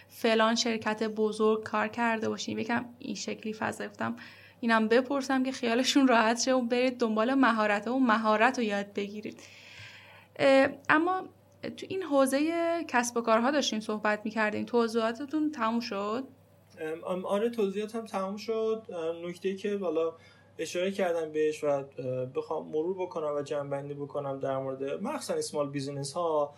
[0.09, 2.59] فلان شرکت بزرگ کار کرده باشیم.
[2.59, 4.15] یکم این شکلی فضا گفتم.
[4.59, 9.39] اینم بپرسم که خیالشون راحت شه و برید دنبال مهارت و مهارت رو یاد بگیرید.
[10.89, 11.23] اما
[11.77, 12.51] تو این حوزه
[12.87, 16.27] کسب و کارها داشتیم صحبت می‌کردیم توضیحاتتون تموم شد؟
[17.23, 18.83] آره توضیحاتم تموم شد.
[19.25, 20.13] نکته که بالا
[20.57, 21.83] اشاره کردم بهش و
[22.35, 26.53] بخوام مرور بکنم و جمع بندی بکنم در مورد مخصوصا small business ها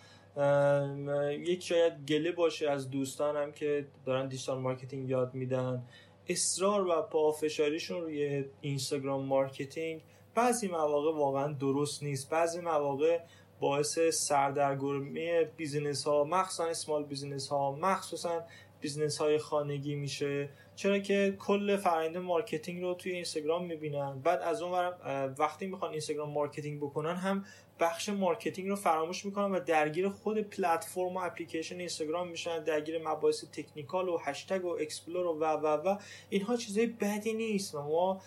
[1.30, 5.82] یک شاید گله باشه از دوستانم که دارن digital marketing یاد میدن.
[6.28, 10.02] اصرار و پافشاریشون روی Instagram marketing
[10.34, 12.30] بعضی مواقع واقعا درست نیست.
[12.30, 13.20] بعضی مواقع
[13.60, 18.44] باعث سردرگمی business ها مخصوصا small business ها مخصوصا
[18.80, 20.48] business های خانگی میشه.
[20.76, 24.20] چرا که کل فرآیند marketing رو توی اینستاگرام می‌بینن.
[24.20, 24.92] بعد از اون
[25.38, 27.44] وقتی می‌خوان Instagram marketing بکنن هم
[27.80, 33.44] بخش marketing رو فراموش می‌کنن و درگیر خود پلتفرم و اپلیکیشن اینستاگرام میشن درگیر مباحث
[33.52, 35.98] technical و هشتگ و explore و و و و.
[36.30, 38.22] اینها چیزای بدی نیست ما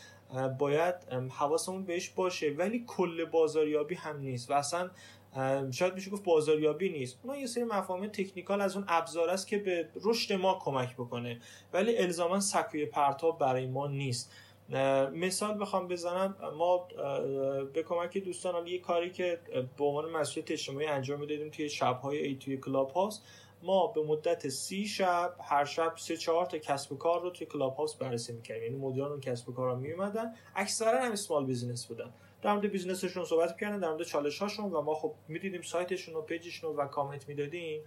[0.60, 0.96] باید
[1.30, 2.50] حواسمون بهش باشه.
[2.50, 4.90] ولی کل بازاریابی هم نیست و اصلا
[5.72, 7.20] شاید میشه گفت بازاریابی نیست.
[7.24, 11.42] اونا یه سری مفاهیم تکنیکال از اون ابزار است که به رشد ما کمک بکنه.
[11.74, 14.32] ولی الزاما سکوی پرتاب برای ما نیست.
[15.14, 16.36] مثال بخوام بزنم.
[16.58, 16.88] ما
[17.74, 19.40] به کمک دوستان یه کاری که
[19.78, 23.24] به عنوان مسئولیت اجتماعی انجام می‌دادیم توی شبهای ای توی کلاب هاست
[23.64, 27.48] ما به مدت سی شب هر شب سه چهار تا کسب و کار رو توی
[27.48, 28.64] کلاب هاوس بررسی می‌کردیم.
[28.64, 32.14] یعنی مدیران اون کسب و کار می اومدن اکثرا هم small business بودن.
[32.42, 36.16] در مورد business شون صحبت کردن در مورد چالش هاشون و ما خب می‌دیدیم سایتشون
[36.16, 37.82] و page شون و کامنت می‌دادیم.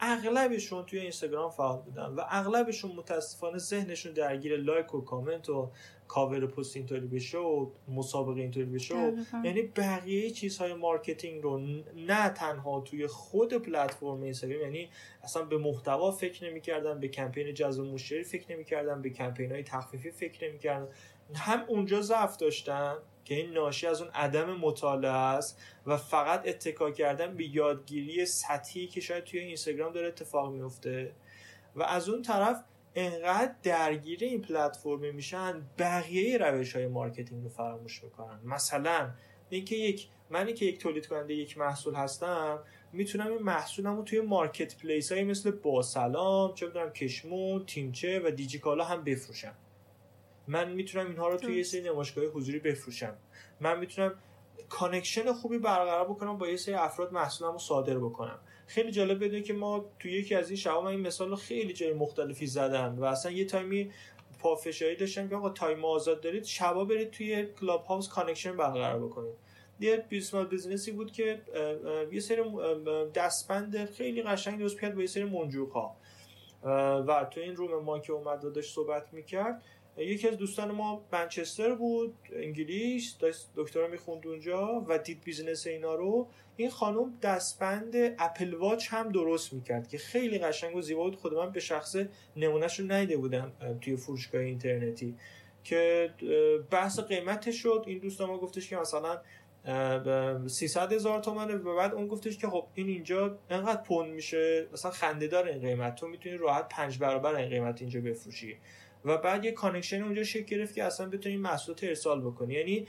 [0.00, 5.70] اغلبشون توی اینستاگرام فعال بودن و اغلبشون متاسفانه ذهنشون درگیر لایک و کامنت و
[6.08, 11.58] کاور پست اینطوری بشه و مسابقه اینطوری بشه و یعنی بقیه چیزهای marketing رو
[11.96, 14.88] نه تنها توی خود پلتفرم اینستاگرام یعنی
[15.22, 20.10] اصلا به محتوا فکر نمی‌کردن به کمپین جذب مشتری فکر نمی‌کردن به کمپین های تخفیفی
[20.10, 20.88] فکر نمی‌کردن
[21.34, 22.96] هم اونجا ضعف داشتن
[23.30, 28.86] که این ناشی از اون عدم مطالعه است و فقط اتکا کردن به یادگیری سطحی
[28.86, 31.12] که شاید توی اینستاگرام داره اتفاق میفته
[31.76, 32.64] و از اون طرف
[32.94, 38.40] انقدر درگیر این پلتفرم میشن بقیه روش های marketing رو فراموش می‌کنن.
[38.44, 39.10] مثلا
[39.50, 42.58] اینکه یک منی که یک تولید کننده یک محصول هستم
[42.92, 48.84] می‌تونم این محصولم رو توی marketplace های مثل باسلام چه بدونم کشمون تیمچه و دیجیکالا
[48.84, 49.54] هم بفروشم.
[50.50, 53.16] من می‌تونم اینها رو توی یه سری نمایشگاه حضوری بفروشم.
[53.60, 54.14] من می‌تونم
[54.68, 58.38] connection خوبی برقرار بکنم با یه سری افراد محصولم رو صادر بکنم.
[58.66, 61.92] خیلی جالب بدونید که ما توی یکی از این شبا این مثال رو خیلی جای
[61.92, 63.90] مختلفی زدن و اصلا یه time ی
[64.38, 69.34] پافشاری داشتن که آقا time آزاد دارید شبا برید توی کلاب هاوس connection برقرار بکنید.
[69.80, 71.42] یه business business ی بود که
[72.12, 72.42] یه سری
[73.14, 75.96] دستبند خیلی قشنگ درست کرد با یه سری منجوق ها
[77.06, 79.62] و تو این room ما که اومد و داشت صحبت می‌کرد
[79.96, 83.16] یکی از دوستان ما منچستر بود انگلیس
[83.56, 86.28] دکترا می‌خوند اونجا و دید business اینا رو.
[86.56, 91.16] این خانم دستبند اپل واچ هم درست می‌کرد که خیلی قشنگ و زیبا بود.
[91.16, 91.96] خود من به شخصه
[92.36, 95.14] نمونه‌ش رو ندیده بودم توی فروشگاه اینترنتی.
[95.64, 96.10] که
[96.70, 97.84] بحث قیمتش شد.
[97.86, 99.18] این دوست ما گفتش که مثلا
[100.46, 104.90] 300 هزار تومنه و بعد اون گفتش که خب این اینجا انقدر پوند میشه؟ مثلا
[104.90, 105.94] خنده دار این قیمت.
[105.94, 108.58] تو می‌تونی راحت پنج برابر این قیمت اینجا بفروشی.
[109.04, 112.54] و بعد یه connection اونجا شکل گرفت که اصلا بتونی محصولات ارسال بکنی.
[112.54, 112.86] یعنی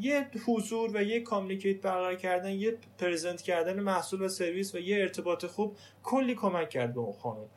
[0.00, 5.00] یه حضور و یه communicate برقرار کردن یه present کردن محصول و سرویس و یه
[5.00, 7.48] ارتباط خوب کلی کمک کرد به اون خانم.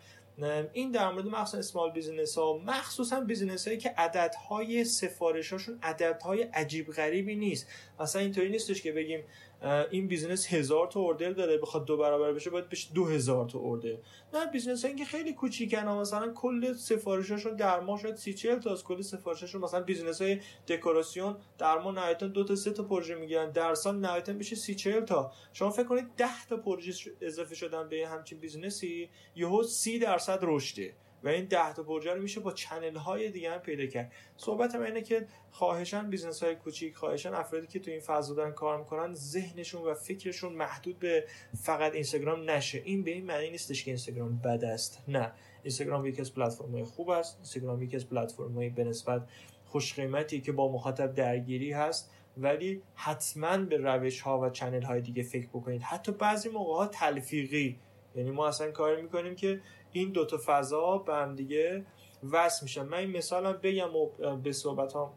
[0.74, 6.44] این در مورد مخصوصا small business ها مخصوصا business هایی که عددهای سفارش هاشون عددهای
[6.44, 7.68] عجیب غریبی نیست.
[8.00, 9.24] مثلا اینطوری نیستش که بگیم
[9.64, 13.60] این business هزار تا order داره بخواد دو برابر بشه باید بشه دو هزار تا
[13.60, 13.98] order.
[14.34, 18.72] نه business هایی که خیلی کوچیکن مثلا کل سفارشاشون در ماه شاید سی چهل تا
[18.72, 23.16] از کل سفارشاشون مثلا business های دکوراسیون در ماه نهایتا دو تا سه تا پروژه
[23.16, 23.52] می‌گیرن.
[23.52, 25.32] در سال نهایتا بشه سی چهل تا.
[25.54, 30.40] شما فکر کنید ده تا پروژه اضافه شدن به همچین business ی یهو سی درصد
[30.42, 30.94] رشده.
[31.24, 34.12] و این ده تا پروژه رو میشه با channel های دیگه هم پیدا کرد.
[34.38, 38.52] صحبت من اینه که خواهشا business های کوچیک خواهشا افرادی که تو این فضا دارن
[38.52, 41.26] کار می‌کنن ذهنشون و فکرشون محدود به
[41.62, 42.82] فقط اینستاگرام نشه.
[42.86, 45.04] این به این معنی نیستش که اینستاگرام بد است.
[45.08, 45.32] نه.
[45.64, 47.36] اینستاگرام یکی از پلتفرم خوب است.
[47.36, 49.28] اینستاگرام یکی از پلتفرم های به نسبت
[49.66, 52.12] خوش قیمتی که با مخاطب درگیری هست.
[52.38, 55.82] ولی حتما به روش ها و channel های دیگه فکر بکنید.
[55.82, 57.80] حتی بعضی موقع ها تلفیقی.
[58.16, 59.62] یعنی ما اصلا کار می‌کنیم که
[59.94, 61.86] این دوتا فضا به هم دیگه
[62.32, 62.84] وصل میشن.
[62.84, 65.10] من این مثالم بگم و به صحبت هم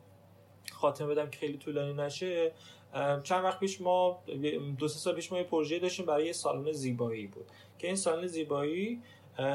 [0.72, 2.52] خاتمه بدم که خیلی طولانی نشه.
[3.22, 4.22] چند وقت پیش ما
[4.78, 7.50] دو سه سال پیش ما یه پروژه داشتیم برای یه سالن زیبایی بود.
[7.78, 9.02] که این سالن زیبایی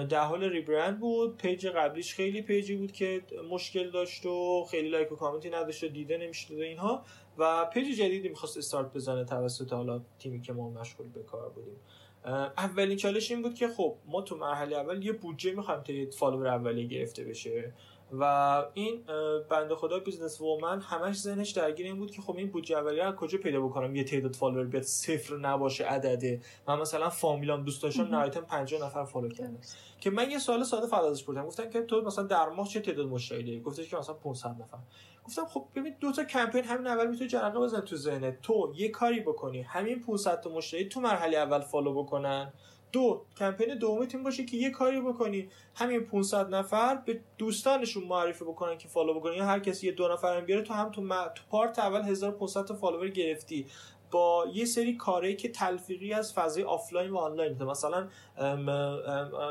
[0.09, 1.37] در حال rebrand بود.
[1.37, 5.83] page قبلیش خیلی page ی بود که مشکل داشت و خیلی like و کامنتی نداشت
[5.83, 7.03] و دیده نمی‌شد و اینها.
[7.37, 11.79] و page جدیدی می‌خواست استارت بزنه توسط حالا تیمی که ما مشغول به کار بودیم.
[12.57, 16.09] اولین چالش این بود که خب ما تو مرحله اول یه بودجه می‌خوایم تا یه
[16.09, 17.73] follower اولیه گرفته بشه.
[18.19, 18.23] و
[18.73, 19.03] این
[19.49, 23.11] بنده خدا business woman همش ذهنش درگیر این بود که خب این بودجه اولیه رو
[23.11, 26.41] کجا پیدا بکنم؟ یه تعداد فالوور بیاد صفر نباشه عدده.
[26.67, 29.59] من مثلا فامیلام دوست داشتم نهایتا 50 نفر follow کردن
[29.99, 31.45] که من یه سوال ساده فقط ازش پرسیدم.
[31.45, 34.77] گفتن که تو مثلا در ماه چه تعداد مشتری داری؟ گفتش که مثلا 500 نفر.
[35.23, 38.41] گفتم خب ببین دو تا کمپین همین اول می‌تونه جرقه بزنه تو ذهنت.
[38.41, 39.61] تو یه کاری بکنی.
[39.61, 42.53] همین 500 تا مشتری تو مرحله اول follow بکنن.
[42.91, 45.49] دو کمپین دومی تیم باشه که یه کاری بکنی.
[45.75, 49.33] همین 500 نفر به دوستانشون معرفی بکنن که follow بکنن.
[49.33, 51.01] یا هر کسی یه دو نفر بیاره تو هم تو,
[51.35, 53.65] تو پارت اول 1500 تا follower گرفتی.
[54.11, 58.07] با یه سری کاری که تلفیقی از فضای آفلاین و آنلاین مثلا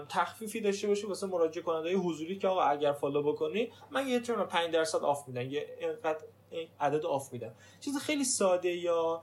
[0.09, 4.73] تخفیفی داشته باشه واسه مراجعه کننده حضوری که آقا اگر follow بکنی من یه 5
[4.73, 6.19] درصد off میدم یه اینقدر
[6.81, 7.55] عدد off میدم.
[7.81, 9.23] چیز خیلی ساده یا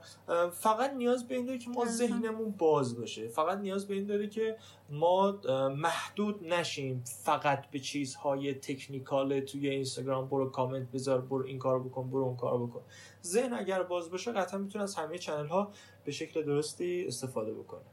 [0.52, 3.28] فقط نیاز به این داره که ما ذهنمون باز باشه.
[3.28, 4.56] فقط نیاز به این داره که
[4.90, 5.40] ما
[5.76, 12.10] محدود نشیم فقط به چیزهای technical توی اینستاگرام برو کامنت بذار برو این کار بکن
[12.10, 12.82] برو اون کار بکن.
[13.28, 15.72] ذهن اگر باز باشه قطعا می‌تونه از همه channel ها
[16.04, 17.84] به شکل درستی استفاده بکنه.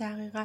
[0.00, 0.44] دقیقا.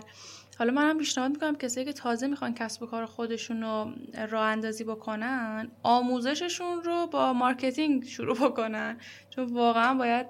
[0.60, 3.92] حالا منم پیشنهاد می‌کنم کسایی که تازه می‌خوان کسب و کار خودشون رو
[4.30, 8.98] راه اندازی بکنن آموزششون رو با marketing شروع بکنن.
[9.30, 10.28] چون واقعا باید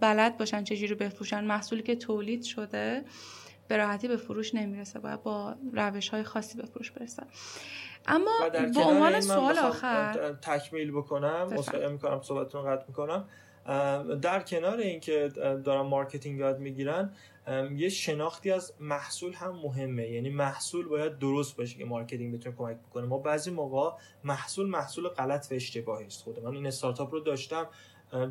[0.00, 1.44] بلد باشن چجوری بفروشن.
[1.44, 3.04] محصولی که تولید شده
[3.68, 4.98] به راحتی به فروش نمی‌رسه.
[4.98, 7.26] باید با روش های خاصی به فروش برسن
[8.06, 8.30] اما
[8.74, 13.28] با عنوان سوال آخر تکمیل بکنم اصلا می‌کنم صحبتتون قطع می‌کنم.
[14.22, 15.28] در کنار اینکه
[15.64, 17.12] دارن marketing یاد می‌گیرن
[17.76, 20.08] یه شناختی از محصول هم مهمه.
[20.08, 23.06] یعنی محصول باید درست باشه که marketing بتونه کمک بکنه.
[23.06, 26.22] ما بعضی موقع محصول محصول غلط و اشتباهی است.
[26.22, 27.68] خود من این استارتاپ رو داشتم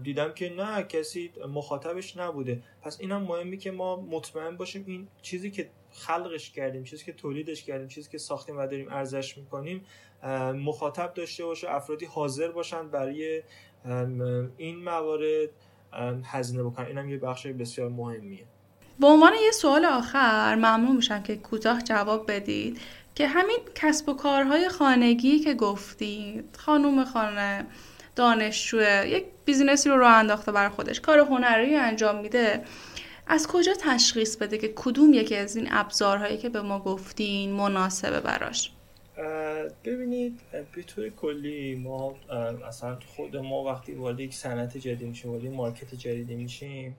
[0.03, 2.63] دیدم که نه کسی مخاطبش نبوده.
[2.81, 7.63] پس اینم مهمی که ما مطمئن باشیم این چیزی که خلقش کردیم چیزی که تولیدش
[7.63, 9.85] کردیم چیزی که ساختیم و داریم ارزش می‌کنیم
[10.55, 13.43] مخاطب داشته باشه افرادی حاضر باشن برای
[14.57, 15.49] این موارد
[16.23, 16.85] هزینه بکنن.
[16.85, 18.45] اینم یه بخش بسیار مهمیه.
[18.99, 22.81] به عنوان یه سوال آخر ممنون میشم که کوتاه جواب بدید
[23.15, 27.65] که همین کسب و کارهای خانگی که گفتید خانوم خانه
[28.15, 32.63] دانشجوه یک بیزینسی رو راه انداخته برای خودش کار هنری انجام میده.
[33.31, 38.19] از کجا تشخیص بده که کدوم یکی از این ابزارهایی که به ما گفتین مناسبه
[38.19, 38.71] براش؟
[39.85, 40.39] ببینید
[40.75, 42.15] به طور کلی ما
[42.67, 46.97] اصلا خود ما وقتی وارد یک صنعت جدید میشیم وارد مارکت جدیدی میشیم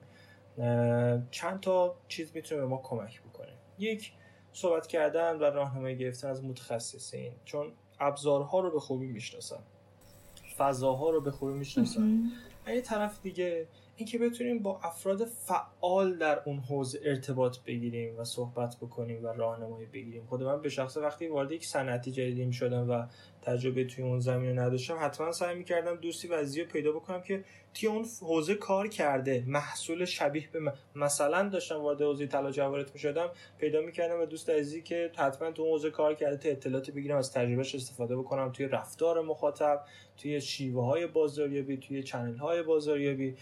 [1.31, 3.53] چند تا چیز می‌تونه به ما کمک بکنه.
[3.79, 4.11] یک
[4.53, 9.59] صحبت کردن و راهنمایی گرفتن از متخصصین چون ابزارها رو به خوبی می‌شناسن.
[10.57, 12.31] فضاها رو به خوبی می‌شناسن.
[12.67, 18.77] یه طرف دیگه اینکه بتونیم با افراد فعال در اون حوزه ارتباط بگیریم و صحبت
[18.81, 23.05] بکنیم و راهنمایی بگیریم خود من به شخص وقتی وارد یک صنعتی جدیدی شدم و
[23.41, 27.89] تجربه توی اون زمینه نداشتم حتما سعی می‌کردم دوستی وزی رو پیدا بکنم که توی
[27.89, 30.73] اون حوزه کار کرده محصول شبیه به من.
[30.95, 35.61] مثلا داشتم وارد حوزه طلا جواهرات می‌شدم پیدا می‌کردم و دوست عزیزی که حتما تو
[35.61, 39.85] اون حوزه کار کرده تا اطلاعاتی بگیرم از تجربهش استفاده بکنم توی رفتار مخاطب
[40.17, 43.35] توی شیوه های بازاریابی توی چنل های بازاریابی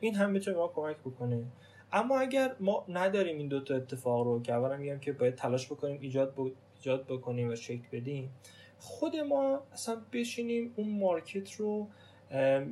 [0.00, 1.44] این هم می‌تونه ما کمک بکنه.
[1.92, 5.98] اما اگر ما نداریم این دوتا اتفاق رو که اولا میگم که باید تلاش بکنیم
[6.00, 6.34] ایجاد,
[6.76, 8.30] ایجاد بکنیم و شکل بدیم
[8.78, 11.88] خود ما اصلا بشینیم اون market رو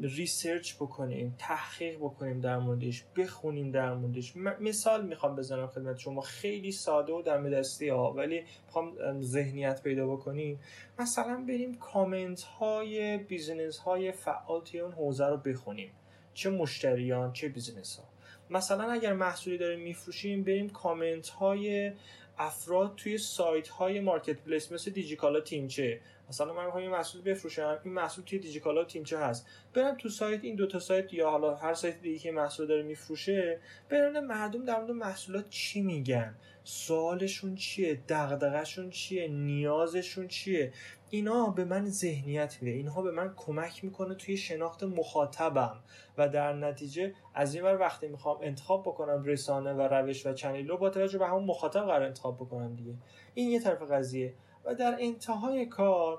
[0.03, 4.37] research بکنیم تحقیق بکنیم در موردش بخونیم در موردش.
[4.37, 10.07] مثال می‌خوام بزنم خدمت شما خیلی ساده و دم دستی ها ولی می‌خوام ذهنیت پیدا
[10.07, 10.61] بکنیم.
[10.99, 15.91] مثلا بریم کامنت های business های فعال توی اون حوزه رو بخونیم.
[16.35, 18.05] چه مشتریان چه business ها
[18.51, 21.93] مثلا اگر محصولی داریم میفروشیم بریم کامنت های
[22.39, 27.79] افراد توی سایت های مارکت پلیس مثل دیجیکالا تیمچه مثلا من می‌خوام یه محصول بفروشم
[27.85, 29.47] این محصول توی دیجیکالا تیمچه هست.
[29.75, 33.61] برم تو سایت این دوتا سایت یا حالا هر سایت دیگه که محصول داره میفروشه
[33.89, 40.73] برن مردم در مورد محصولات چی میگن؟ سوالشون چیه؟ دغدغه‌شون چیه؟ نیازشون چیه؟
[41.15, 42.77] اینا به من ذهنیت میده.
[42.77, 45.77] اینها به من کمک می‌کنه توی شناخت مخاطبم.
[46.19, 50.69] و در نتیجه از این ور وقتی می‌خوام انتخاب بکنم رسانه و روش و چنل
[50.69, 52.95] رو با توجه به همون مخاطب قرار انتخاب بکنم دیگه.
[53.35, 54.35] این یه طرف قضیه.
[54.65, 56.19] و در انتهای کار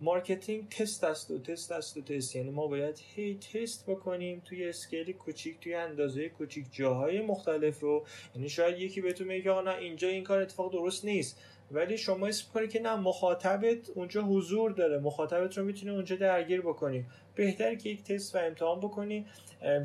[0.00, 2.36] marketing تست است و تست است و تست.
[2.36, 8.06] یعنی ما باید هی تست بکنیم توی scale کوچیک توی اندازه کوچیک جاهای مختلف رو.
[8.34, 11.40] یعنی شاید یکی بهتون میگه نه اینجا این کار اتفاق درست نیست.
[11.72, 14.98] ولی شما اسم کنی که نه مخاطبت اونجا حضور داره.
[14.98, 17.04] مخاطبت رو می‌تونی اونجا درگیر بکنی.
[17.34, 19.26] بهتر که یک تست و امتحان بکنی.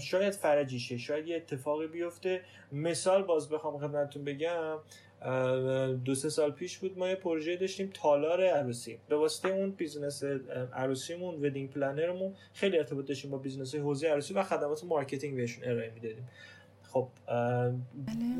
[0.01, 2.41] شاید فرجی شه شاید یه اتفاقی بیفته.
[2.71, 4.77] مثال باز بخوام خدمتتون بگم.
[6.05, 8.99] دو سه سال پیش بود ما یه پروژه داشتیم تالار عروسی.
[9.09, 10.23] به واسطه اون business
[10.73, 15.63] عروسیمون wedding planner مون خیلی ارتباط داشتیم با business حوزه عروسی و خدمات marketing بهشون
[15.63, 16.29] ارائه می‌دادیم.
[16.93, 17.07] خب.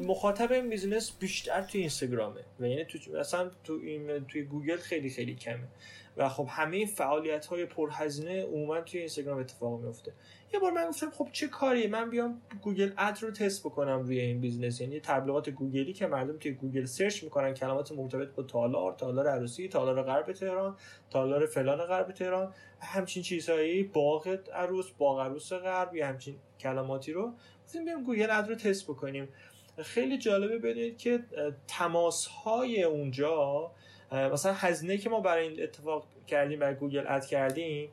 [0.08, 5.10] مخاطب این business بیشتر توی اینستاگرامه و یعنی تو اصلا تو این توی گوگل خیلی
[5.10, 5.68] خیلی کمه.
[6.18, 10.14] و خب همه فعالیت های پرهزینه عموما توی اینستاگرام اتفاق میفته
[10.54, 14.20] یه بار من گفتم خب چه کاریه؟ من بیام Google Ad رو تست بکنم روی
[14.20, 18.94] این business یعنی تبلیغات گوگلی که مردم توی گوگل search می‌کنن کلمات مرتبط با تالار
[18.94, 20.76] تالار عروسی تالار غرب تهران
[21.10, 22.54] تالار فلان غرب تهران.
[22.80, 27.34] همچین چیزهایی باغ عروس باغ عروس غرب یا همچین کلماتی رو
[27.74, 29.28] گفتیم بیام Google Ad رو تست بکنیم.
[29.84, 31.24] خیلی جالبه بدونید که
[31.68, 33.72] تماس های اونجا
[34.12, 37.90] مثلا هزینه که ما برای این اتفاق کردیم برای Google Ad کردیم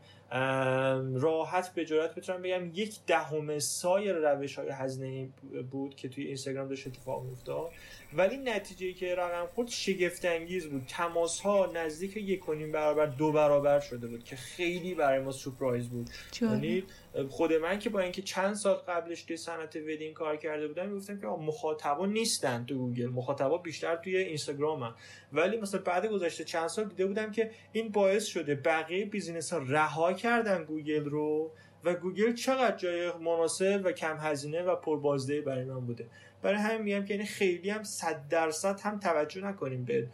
[1.15, 5.29] راحت به جرات می‌تونم بگم یک دهم سایر روش های هزینه
[5.71, 7.71] بود که توی اینستاگرام داشت اتفاق میافتاد.
[8.13, 10.83] ولی نتیجه که رقم خورد شگفت انگیز بود.
[10.89, 16.11] تماس ها نزدیک یک برابر دو برابر شده بود که خیلی برای ما surprise بود.
[16.41, 16.85] یعنی
[17.29, 21.21] خود من که با اینکه چند سال قبلش توی صنعت wedding کار کرده بودم می‌گفتم
[21.21, 23.07] که مخاطبا نیستن تو گوگل.
[23.07, 24.95] مخاطبا بیشتر توی اینستاگرامن.
[25.33, 29.59] ولی مثلا بعد گذشته چند سال دیده بودم که این باعث شده بقیه business ها
[29.59, 31.53] رها کردن گوگل رو
[31.85, 36.07] و گوگل چقدر جای مناسب و کم هزینه و پربازدهی برای من بوده.
[36.43, 40.09] برای همین میگم که یعنی خیلی هم صد درصد هم توجه نکنیم به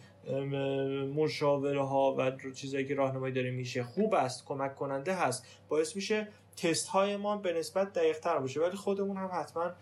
[1.14, 3.82] مشاوره ها و چیزایی که راهنمایی داره میشه.
[3.82, 5.46] خوب است کمک کننده هست.
[5.68, 8.60] باعث میشه تست های ما به نسبت دقیق تر باشه.
[8.60, 9.72] ولی خودمون هم حتما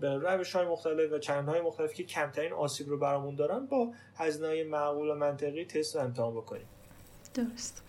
[0.00, 3.92] به روش های مختلف و چند های مختلف که کمترین آسیب رو برامون دارن با
[4.16, 6.66] هزینه معقول و منطقی تست رو امتحان بکنیم.
[7.34, 7.82] درست.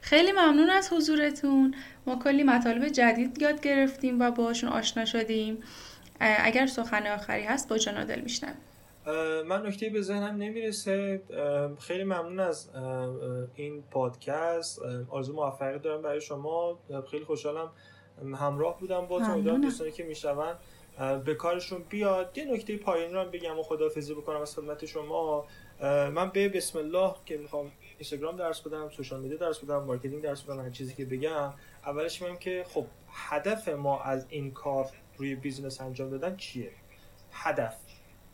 [0.00, 1.74] خیلی ممنون از حضورتون.
[2.06, 5.62] ما کلی مطالب جدید یاد گرفتیم و باشون آشنا شدیم.
[6.20, 8.54] اگر سخن آخری هست با جنادل میشنم
[9.46, 11.22] من نکته به ذهنم نمی‌رسه.
[11.80, 12.70] خیلی ممنون از
[13.54, 14.82] این پادکست.
[15.10, 16.78] آرزو موفقیت دارم برای شما.
[17.10, 17.70] خیلی خوشحالم
[18.36, 19.40] همراه بودم با تو.
[19.58, 20.54] دوستانی که میشنون
[21.24, 22.38] به کارشون بیاد.
[22.38, 25.46] یه نکته پایین رو بگم و خدافزی بکنم از خدمت شما.
[26.14, 30.42] من به بسم الله که می‌خوام اینستاگرام درس بدم social media درس بدم marketing درس
[30.42, 31.52] بدم هر چیزی که بگم.
[31.86, 34.86] اولش میگم که خب هدف ما از این کار
[35.18, 36.70] روی business انجام دادن چیه؟
[37.32, 37.76] هدف.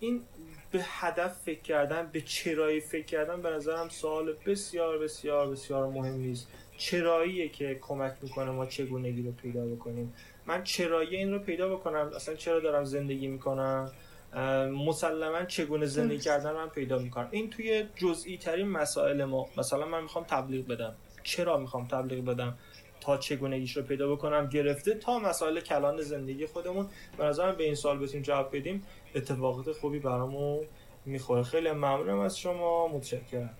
[0.00, 0.22] این
[0.70, 6.32] به هدف فکر کردن به چرایی فکر کردن به نظرم سوال بسیار بسیار بسیار مهمی
[6.32, 10.14] است چراییه که کمک می‌کنه ما چگونگی رو پیدا بکنیم.
[10.46, 12.10] من چرایی این رو پیدا بکنم.
[12.16, 13.92] اصلا چرا دارم زندگی می‌کنم؟
[14.37, 17.28] مسلما چگونه زندگی کردن من پیدا می‌کنم.
[17.30, 20.95] این توی جزئی ترین مسائل ما مثلا من می‌خوام تبلیغ بدم.
[21.22, 22.59] چرا می‌خوام تبلیغ بدم؟
[23.01, 26.89] تا چگونگیش رو پیدا بکنم؟ گرفته تا مسائل کلان زندگی خودمون.
[27.18, 28.87] به نظرم به این سال بتونیم جواب بدیم.
[29.14, 30.61] اتفاقات خوبی برامون
[31.05, 31.43] می‌خوره.
[31.43, 32.89] خیلی ممنونم از شما.
[32.89, 33.57] متشکرم.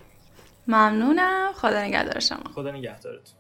[0.67, 1.53] ممنونم.
[1.53, 2.51] خدا نگهدار شما.
[2.55, 3.33] خدا نگهدارت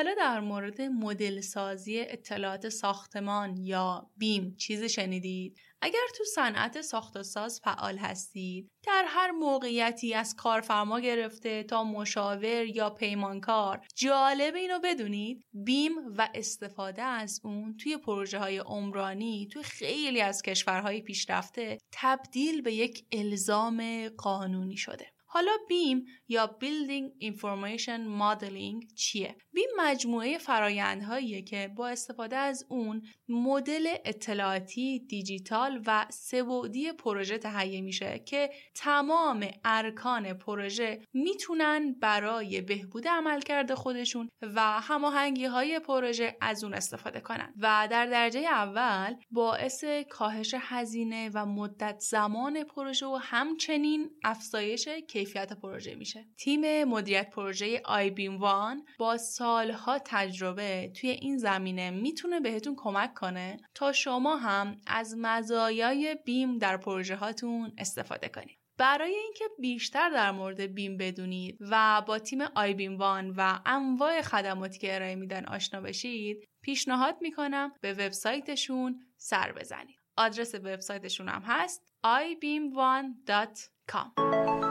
[0.00, 7.16] حالا در مورد مدل سازی اطلاعات ساختمان یا بیم چیزی شنیدید؟ اگر تو صنعت ساخت
[7.16, 14.54] و ساز فعال هستید در هر موقعیتی از کارفرما گرفته تا مشاور یا پیمانکار جالب
[14.54, 21.00] اینو بدونید بیم و استفاده از اون توی پروژه های عمرانی توی خیلی از کشورهای
[21.00, 29.68] پیشرفته تبدیل به یک الزام قانونی شده حالا بیم یا Building Information Modeling چیه؟ بیم
[29.78, 38.18] مجموعه فرایندهاییه که با استفاده از اون مدل اطلاعاتی دیجیتال و سبودی پروژه تهیه میشه
[38.18, 46.74] که تمام ارکان پروژه می‌تونن برای بهبود عملکرد خودشون و هماهنگی های پروژه از اون
[46.74, 54.10] استفاده کنن و در درجه اول باعث کاهش هزینه و مدت زمان پروژه و همچنین
[54.24, 54.88] افزایش
[55.20, 56.24] کیفیت پروژه میشه.
[56.38, 63.14] تیم مدیریت پروژه آی بیم وان با سالها تجربه توی این زمینه می‌تونه بهتون کمک
[63.14, 68.58] کنه تا شما هم از مزایای بیم در پروژه هاتون استفاده کنید.
[68.78, 74.22] برای اینکه بیشتر در مورد بیم بدونید و با تیم آی بیم وان و انواع
[74.22, 79.96] خدماتی که ارائه میدن آشنا بشید پیشنهاد می‌کنم به وبسایتشون سر بزنید.
[80.16, 84.69] آدرس وبسایتشون هم هست ibeam1.com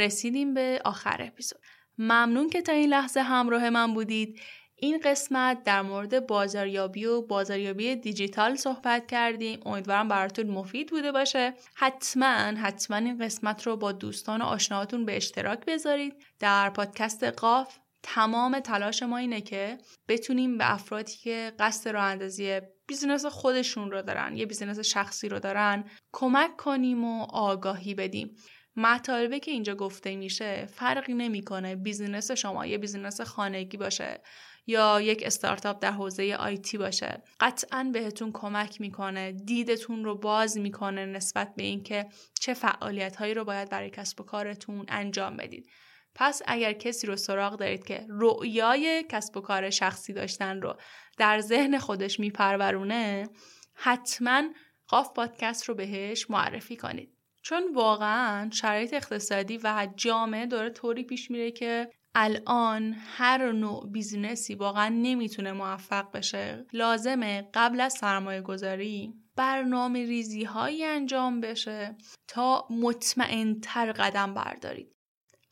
[0.00, 1.60] رسیدیم به آخر اپیزود.
[1.98, 4.40] ممنون که تا این لحظه همراه من بودید.
[4.76, 9.60] این قسمت در مورد بازاریابی و بازاریابی دیجیتال صحبت کردیم.
[9.66, 11.54] امیدوارم براتون مفید بوده باشه.
[11.74, 16.14] حتما حتما این قسمت رو با دوستان و آشناهاتون به اشتراک بذارید.
[16.38, 19.78] در پادکست قاف تمام تلاش ما اینه که
[20.08, 25.38] بتونیم به افرادی که قصد راه اندازی business خودشون رو دارن یه بیزینس شخصی رو
[25.38, 28.36] دارن کمک کنیم و آگاهی بدیم.
[28.80, 34.20] مطالبی که اینجا گفته میشه فرقی نمی‌کنه business شما یه business خانگی باشه
[34.66, 37.22] یا یک استارتاپ در حوزه IT باشه.
[37.40, 42.06] قطعا بهتون کمک می‌کنه دیدتون رو باز می‌کنه نسبت به اینکه
[42.40, 45.70] چه فعالیت هایی رو باید برای کسب و کارتون انجام بدید.
[46.14, 50.76] پس اگر کسی رو سراغ دارید که رؤیای کسب و کار شخصی داشتن رو
[51.18, 53.28] در ذهن خودش میپرورونه
[53.74, 54.42] حتما
[54.88, 57.19] قاف پادکست رو بهش معرفی کنید.
[57.42, 64.54] چون واقعا شرایط اقتصادی و جامعه داره طوری پیش میره که الان هر نوع بیزینسی
[64.54, 66.66] واقعا نمی‌تونه موفق بشه.
[66.72, 71.96] لازمه قبل از سرمایه گذاری برنامه ریزی هایی انجام بشه
[72.28, 74.92] تا مطمئن تر قدم بردارید.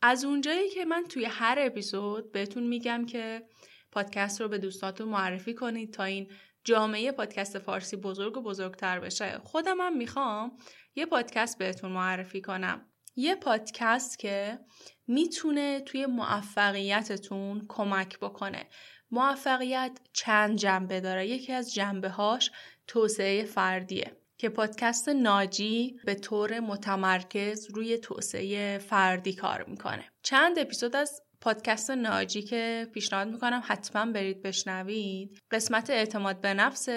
[0.01, 3.43] از اونجایی که من توی هر اپیزود بهتون میگم که
[3.91, 6.31] پادکست رو به دوستاتون معرفی کنید تا این
[6.63, 9.39] جامعه پادکست فارسی بزرگ و بزرگتر بشه.
[9.43, 10.57] خودم هم می‌خوام
[10.99, 12.85] یه پادکست بهتون معرفی کنم.
[13.15, 14.59] یه پادکست که
[15.07, 18.67] می‌تونه توی موفقیتتون کمک بکنه.
[19.11, 22.51] موفقیت چند جنبه داره؟ یکی از جنبه هاش
[22.87, 30.05] توسعه فردیه که پادکست ناجی به طور متمرکز روی توسعه فردی کار می‌کنه.
[30.23, 35.39] چند اپیزود از پادکست ناجی که پیشنهاد می‌کنم حتما برید بشنوید.
[35.51, 36.89] قسمت اعتماد به نفس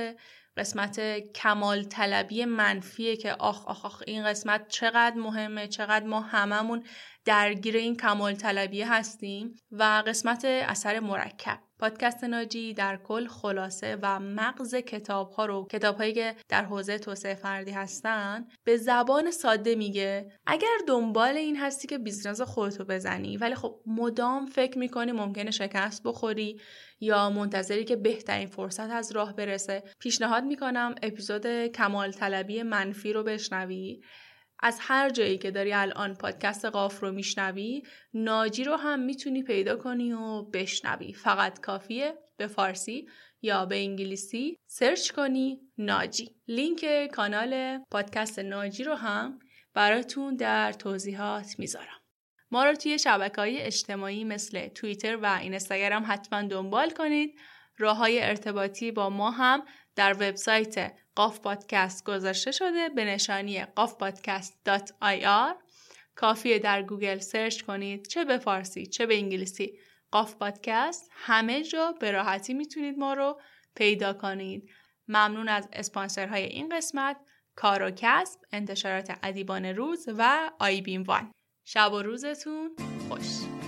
[0.56, 6.84] قسمت کمال طلبی منفیه که آخ آخ آخ این قسمت چقدر مهمه چقدر ما هممون
[7.24, 11.58] درگیر این کمال طلبی هستیم و قسمت اثر مرکب.
[11.82, 16.98] پادکست ناجی در کل خلاصه و مغز کتاب ها رو کتاب هایی که در حوزه
[16.98, 20.32] توسعه فردی هستن به زبان ساده میگه.
[20.46, 26.02] اگر دنبال این هستی که business خودتو بزنی ولی خب مدام فکر می‌کنی ممکنه شکست
[26.04, 26.60] بخوری
[27.00, 29.82] یا منتظری که بهترین فرصت از راه برسه.
[29.98, 34.00] پیشنهاد می‌کنم اپیزود کمال طلبی منفی رو بشنوی.
[34.62, 37.82] از هر جایی که داری الان پادکست قاف رو میشنوی
[38.14, 41.12] ناجی رو هم می‌تونی پیدا کنی و بشنوی.
[41.12, 43.08] فقط کافیه به فارسی
[43.42, 46.30] یا به انگلیسی سرچ کنی ناجی.
[46.48, 49.38] لینک کانال پادکست ناجی رو هم
[49.74, 52.00] براتون در توضیحات می‌ذارم.
[52.50, 57.38] ما رو توی شبکه های اجتماعی مثل توییتر و اینستاگرام حتما دنبال کنید.
[57.78, 59.62] راه های ارتباطی با ما هم
[59.96, 65.54] در وبسایت قاف پادکست گذاشته شده به نشانی قافپادکست.ir
[66.14, 69.78] کافیه در گوگل search کنید چه به فارسی چه به انگلیسی.
[70.10, 73.40] قاف پادکست همه جا به راحتی می‌تونید ما رو
[73.74, 74.70] پیدا کنید.
[75.08, 77.16] ممنون از اسپانسرهای این قسمت
[77.56, 81.32] کار و کسب انتشارات ادیبان روز و آیبین وان.
[81.64, 82.76] شب و روزتون
[83.08, 83.61] خوش.